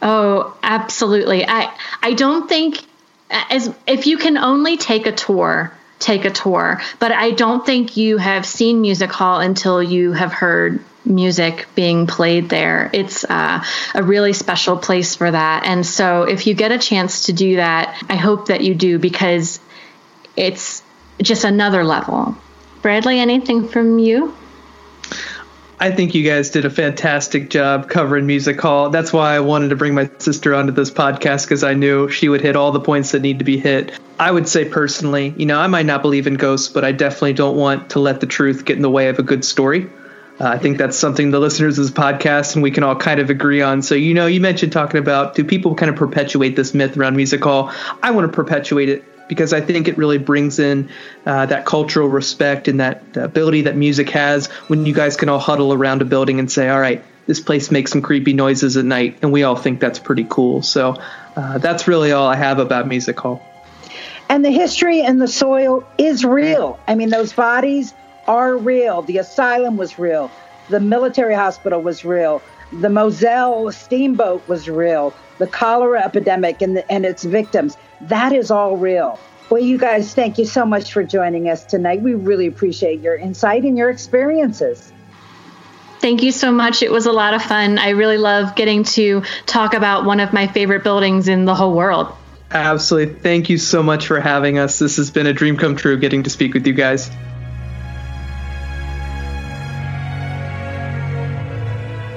Oh, 0.00 0.56
absolutely. 0.62 1.46
I 1.46 1.74
I 2.02 2.14
don't 2.14 2.48
think 2.48 2.82
as 3.30 3.74
if 3.86 4.06
you 4.06 4.18
can 4.18 4.38
only 4.38 4.76
take 4.76 5.06
a 5.06 5.12
tour 5.12 5.72
take 5.98 6.24
a 6.24 6.30
tour. 6.30 6.80
But 6.98 7.12
i 7.12 7.32
don't 7.32 7.64
think 7.64 7.96
you 7.96 8.18
have 8.18 8.46
seen 8.46 8.80
music 8.80 9.10
hall 9.10 9.40
until 9.40 9.82
you 9.82 10.12
have 10.12 10.32
heard 10.32 10.84
music 11.04 11.66
being 11.74 12.06
played 12.06 12.50
there. 12.50 12.90
It's 12.92 13.24
uh, 13.24 13.64
a 13.94 14.02
really 14.02 14.32
special 14.34 14.76
place 14.76 15.14
for 15.14 15.30
that. 15.30 15.64
And 15.64 15.86
so 15.86 16.24
if 16.24 16.46
you 16.46 16.54
get 16.54 16.70
a 16.70 16.78
chance 16.78 17.26
to 17.26 17.32
do 17.32 17.56
that 17.56 18.02
i 18.08 18.16
hope 18.16 18.48
that 18.48 18.62
you 18.62 18.74
do 18.74 18.98
because 18.98 19.60
it's 20.36 20.82
just 21.20 21.44
another 21.44 21.82
level. 21.84 22.36
Bradley 22.82 23.18
anything 23.18 23.68
from 23.68 23.98
you 23.98 24.34
I 25.80 25.92
think 25.92 26.12
you 26.16 26.28
guys 26.28 26.50
did 26.50 26.64
a 26.64 26.70
fantastic 26.70 27.50
job 27.50 27.88
covering 27.88 28.26
Music 28.26 28.60
Hall. 28.60 28.90
That's 28.90 29.12
why 29.12 29.36
I 29.36 29.40
wanted 29.40 29.68
to 29.68 29.76
bring 29.76 29.94
my 29.94 30.10
sister 30.18 30.52
onto 30.52 30.72
this 30.72 30.90
podcast 30.90 31.44
because 31.44 31.62
I 31.62 31.74
knew 31.74 32.08
she 32.08 32.28
would 32.28 32.40
hit 32.40 32.56
all 32.56 32.72
the 32.72 32.80
points 32.80 33.12
that 33.12 33.22
need 33.22 33.38
to 33.38 33.44
be 33.44 33.58
hit. 33.58 33.92
I 34.18 34.32
would 34.32 34.48
say 34.48 34.64
personally, 34.64 35.32
you 35.36 35.46
know, 35.46 35.60
I 35.60 35.68
might 35.68 35.86
not 35.86 36.02
believe 36.02 36.26
in 36.26 36.34
ghosts, 36.34 36.66
but 36.66 36.84
I 36.84 36.90
definitely 36.90 37.34
don't 37.34 37.56
want 37.56 37.90
to 37.90 38.00
let 38.00 38.20
the 38.20 38.26
truth 38.26 38.64
get 38.64 38.74
in 38.74 38.82
the 38.82 38.90
way 38.90 39.08
of 39.08 39.20
a 39.20 39.22
good 39.22 39.44
story. 39.44 39.88
Uh, 40.40 40.48
I 40.48 40.58
think 40.58 40.78
that's 40.78 40.96
something 40.96 41.30
the 41.30 41.38
listeners 41.38 41.78
of 41.78 41.84
this 41.84 41.94
podcast 41.94 42.54
and 42.54 42.62
we 42.62 42.72
can 42.72 42.82
all 42.82 42.96
kind 42.96 43.20
of 43.20 43.30
agree 43.30 43.62
on. 43.62 43.82
So, 43.82 43.94
you 43.94 44.14
know, 44.14 44.26
you 44.26 44.40
mentioned 44.40 44.72
talking 44.72 44.98
about 44.98 45.36
do 45.36 45.44
people 45.44 45.76
kind 45.76 45.90
of 45.90 45.96
perpetuate 45.96 46.56
this 46.56 46.74
myth 46.74 46.96
around 46.96 47.14
Music 47.14 47.42
Hall? 47.42 47.72
I 48.02 48.10
want 48.10 48.30
to 48.30 48.34
perpetuate 48.34 48.88
it 48.88 49.04
because 49.28 49.52
I 49.52 49.60
think 49.60 49.88
it 49.88 49.96
really 49.98 50.18
brings 50.18 50.58
in 50.58 50.88
uh, 51.26 51.46
that 51.46 51.66
cultural 51.66 52.08
respect 52.08 52.68
and 52.68 52.80
that 52.80 53.16
ability 53.16 53.62
that 53.62 53.76
music 53.76 54.10
has 54.10 54.46
when 54.68 54.86
you 54.86 54.94
guys 54.94 55.16
can 55.16 55.28
all 55.28 55.38
huddle 55.38 55.72
around 55.72 56.02
a 56.02 56.04
building 56.04 56.38
and 56.38 56.50
say, 56.50 56.68
all 56.68 56.80
right, 56.80 57.04
this 57.26 57.40
place 57.40 57.70
makes 57.70 57.92
some 57.92 58.02
creepy 58.02 58.32
noises 58.32 58.76
at 58.76 58.84
night. 58.84 59.18
And 59.22 59.32
we 59.32 59.42
all 59.42 59.56
think 59.56 59.80
that's 59.80 59.98
pretty 59.98 60.26
cool. 60.28 60.62
So 60.62 61.00
uh, 61.36 61.58
that's 61.58 61.86
really 61.86 62.12
all 62.12 62.26
I 62.26 62.36
have 62.36 62.58
about 62.58 62.88
Music 62.88 63.18
Hall. 63.20 63.42
And 64.30 64.44
the 64.44 64.50
history 64.50 65.02
and 65.02 65.20
the 65.20 65.28
soil 65.28 65.86
is 65.96 66.24
real. 66.24 66.78
I 66.88 66.94
mean, 66.94 67.10
those 67.10 67.32
bodies 67.32 67.94
are 68.26 68.56
real. 68.56 69.02
The 69.02 69.18
asylum 69.18 69.76
was 69.76 69.98
real. 69.98 70.30
The 70.68 70.80
military 70.80 71.34
hospital 71.34 71.80
was 71.80 72.04
real. 72.04 72.42
The 72.72 72.90
Moselle 72.90 73.72
steamboat 73.72 74.46
was 74.48 74.68
real. 74.68 75.14
The 75.38 75.46
cholera 75.46 76.02
epidemic 76.04 76.62
and, 76.62 76.76
the, 76.76 76.90
and 76.90 77.06
its 77.06 77.24
victims. 77.24 77.76
That 78.02 78.32
is 78.32 78.50
all 78.50 78.76
real. 78.76 79.18
Well, 79.50 79.62
you 79.62 79.78
guys, 79.78 80.14
thank 80.14 80.36
you 80.36 80.44
so 80.44 80.66
much 80.66 80.92
for 80.92 81.02
joining 81.02 81.48
us 81.48 81.64
tonight. 81.64 82.02
We 82.02 82.14
really 82.14 82.46
appreciate 82.46 83.00
your 83.00 83.16
insight 83.16 83.64
and 83.64 83.78
your 83.78 83.88
experiences. 83.88 84.92
Thank 86.00 86.22
you 86.22 86.32
so 86.32 86.52
much. 86.52 86.82
It 86.82 86.92
was 86.92 87.06
a 87.06 87.12
lot 87.12 87.34
of 87.34 87.42
fun. 87.42 87.78
I 87.78 87.90
really 87.90 88.18
love 88.18 88.54
getting 88.54 88.84
to 88.84 89.22
talk 89.46 89.74
about 89.74 90.04
one 90.04 90.20
of 90.20 90.32
my 90.32 90.46
favorite 90.46 90.84
buildings 90.84 91.28
in 91.28 91.44
the 91.44 91.54
whole 91.54 91.74
world. 91.74 92.14
Absolutely. 92.50 93.14
Thank 93.14 93.50
you 93.50 93.58
so 93.58 93.82
much 93.82 94.06
for 94.06 94.20
having 94.20 94.58
us. 94.58 94.78
This 94.78 94.96
has 94.96 95.10
been 95.10 95.26
a 95.26 95.32
dream 95.32 95.56
come 95.56 95.76
true 95.76 95.98
getting 95.98 96.22
to 96.22 96.30
speak 96.30 96.54
with 96.54 96.66
you 96.66 96.72
guys. 96.72 97.10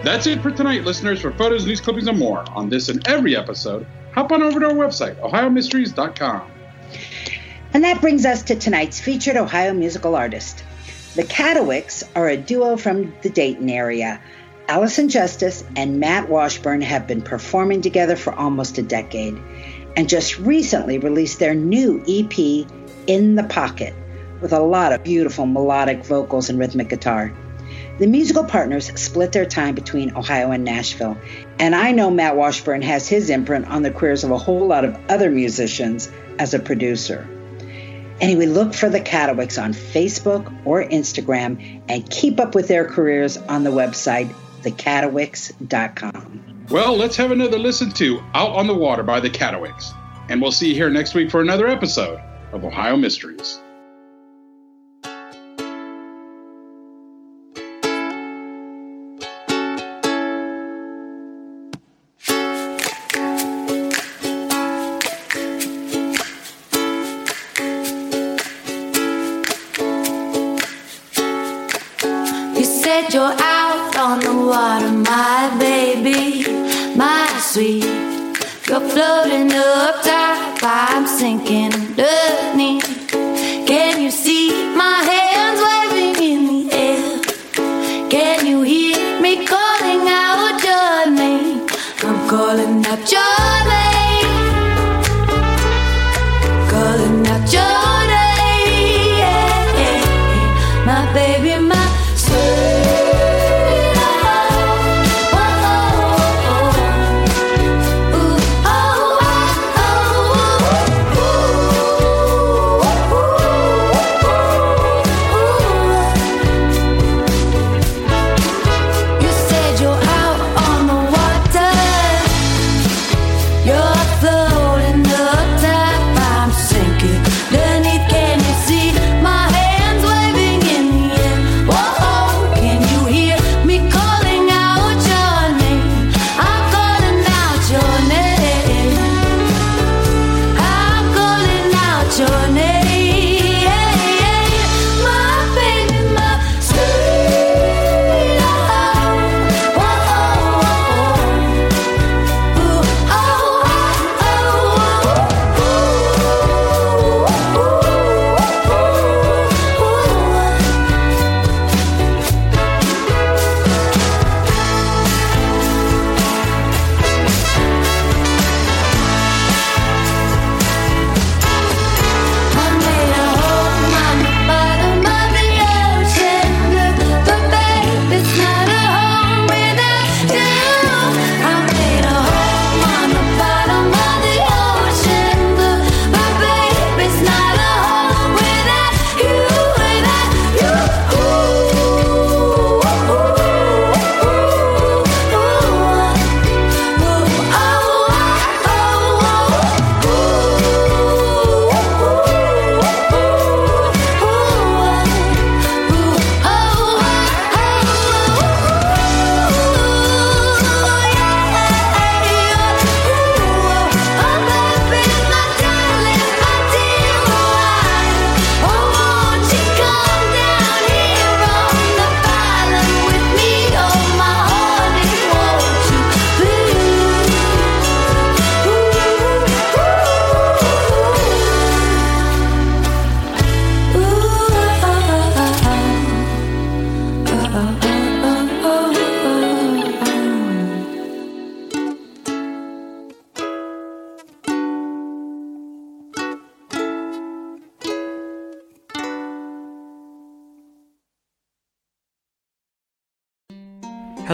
That's 0.03 0.25
it 0.25 0.41
for 0.41 0.49
tonight, 0.49 0.83
listeners. 0.83 1.21
For 1.21 1.31
photos, 1.31 1.67
news 1.67 1.79
clippings, 1.79 2.07
and 2.07 2.17
more 2.17 2.43
on 2.51 2.69
this 2.69 2.89
and 2.89 3.07
every 3.07 3.35
episode, 3.35 3.85
hop 4.13 4.31
on 4.31 4.41
over 4.41 4.59
to 4.59 4.65
our 4.65 4.73
website, 4.73 5.15
ohiomysteries.com. 5.21 6.49
And 7.73 7.83
that 7.83 8.01
brings 8.01 8.25
us 8.25 8.41
to 8.43 8.55
tonight's 8.55 8.99
featured 8.99 9.37
Ohio 9.37 9.73
musical 9.73 10.15
artist. 10.15 10.63
The 11.15 11.23
Catowicks 11.23 12.03
are 12.15 12.27
a 12.27 12.35
duo 12.35 12.77
from 12.77 13.13
the 13.21 13.29
Dayton 13.29 13.69
area. 13.69 14.19
Allison 14.67 15.07
Justice 15.07 15.63
and 15.75 15.99
Matt 15.99 16.29
Washburn 16.29 16.81
have 16.81 17.05
been 17.05 17.21
performing 17.21 17.81
together 17.81 18.15
for 18.15 18.33
almost 18.33 18.79
a 18.79 18.81
decade 18.81 19.39
and 19.95 20.09
just 20.09 20.39
recently 20.39 20.97
released 20.97 21.37
their 21.37 21.53
new 21.53 22.03
EP, 22.07 22.65
In 23.05 23.35
the 23.35 23.43
Pocket, 23.43 23.93
with 24.41 24.51
a 24.51 24.61
lot 24.61 24.93
of 24.93 25.03
beautiful 25.03 25.45
melodic 25.45 26.03
vocals 26.05 26.49
and 26.49 26.57
rhythmic 26.57 26.89
guitar. 26.89 27.31
The 27.99 28.07
musical 28.07 28.43
partners 28.43 28.91
split 28.99 29.31
their 29.31 29.45
time 29.45 29.75
between 29.75 30.15
Ohio 30.15 30.51
and 30.51 30.63
Nashville, 30.63 31.17
and 31.59 31.75
I 31.75 31.91
know 31.91 32.09
Matt 32.09 32.35
Washburn 32.35 32.81
has 32.81 33.07
his 33.07 33.29
imprint 33.29 33.67
on 33.67 33.83
the 33.83 33.91
careers 33.91 34.23
of 34.23 34.31
a 34.31 34.37
whole 34.37 34.65
lot 34.65 34.85
of 34.85 34.97
other 35.09 35.29
musicians 35.29 36.09
as 36.39 36.53
a 36.53 36.59
producer. 36.59 37.27
Anyway, 38.21 38.45
look 38.45 38.73
for 38.73 38.89
the 38.89 39.01
Catowicks 39.01 39.61
on 39.61 39.73
Facebook 39.73 40.53
or 40.65 40.83
Instagram 40.83 41.81
and 41.89 42.07
keep 42.09 42.39
up 42.39 42.53
with 42.53 42.67
their 42.67 42.85
careers 42.85 43.37
on 43.37 43.63
the 43.63 43.71
website, 43.71 44.31
thecatowicks.com. 44.61 46.65
Well, 46.69 46.95
let's 46.95 47.17
have 47.17 47.31
another 47.31 47.57
listen 47.57 47.91
to 47.93 48.21
Out 48.33 48.51
on 48.51 48.67
the 48.67 48.75
Water 48.75 49.03
by 49.03 49.19
the 49.19 49.29
Catowicks. 49.29 49.91
And 50.29 50.41
we'll 50.41 50.51
see 50.51 50.69
you 50.69 50.75
here 50.75 50.89
next 50.89 51.15
week 51.15 51.31
for 51.31 51.41
another 51.41 51.67
episode 51.67 52.21
of 52.53 52.63
Ohio 52.63 52.95
Mysteries. 52.95 53.59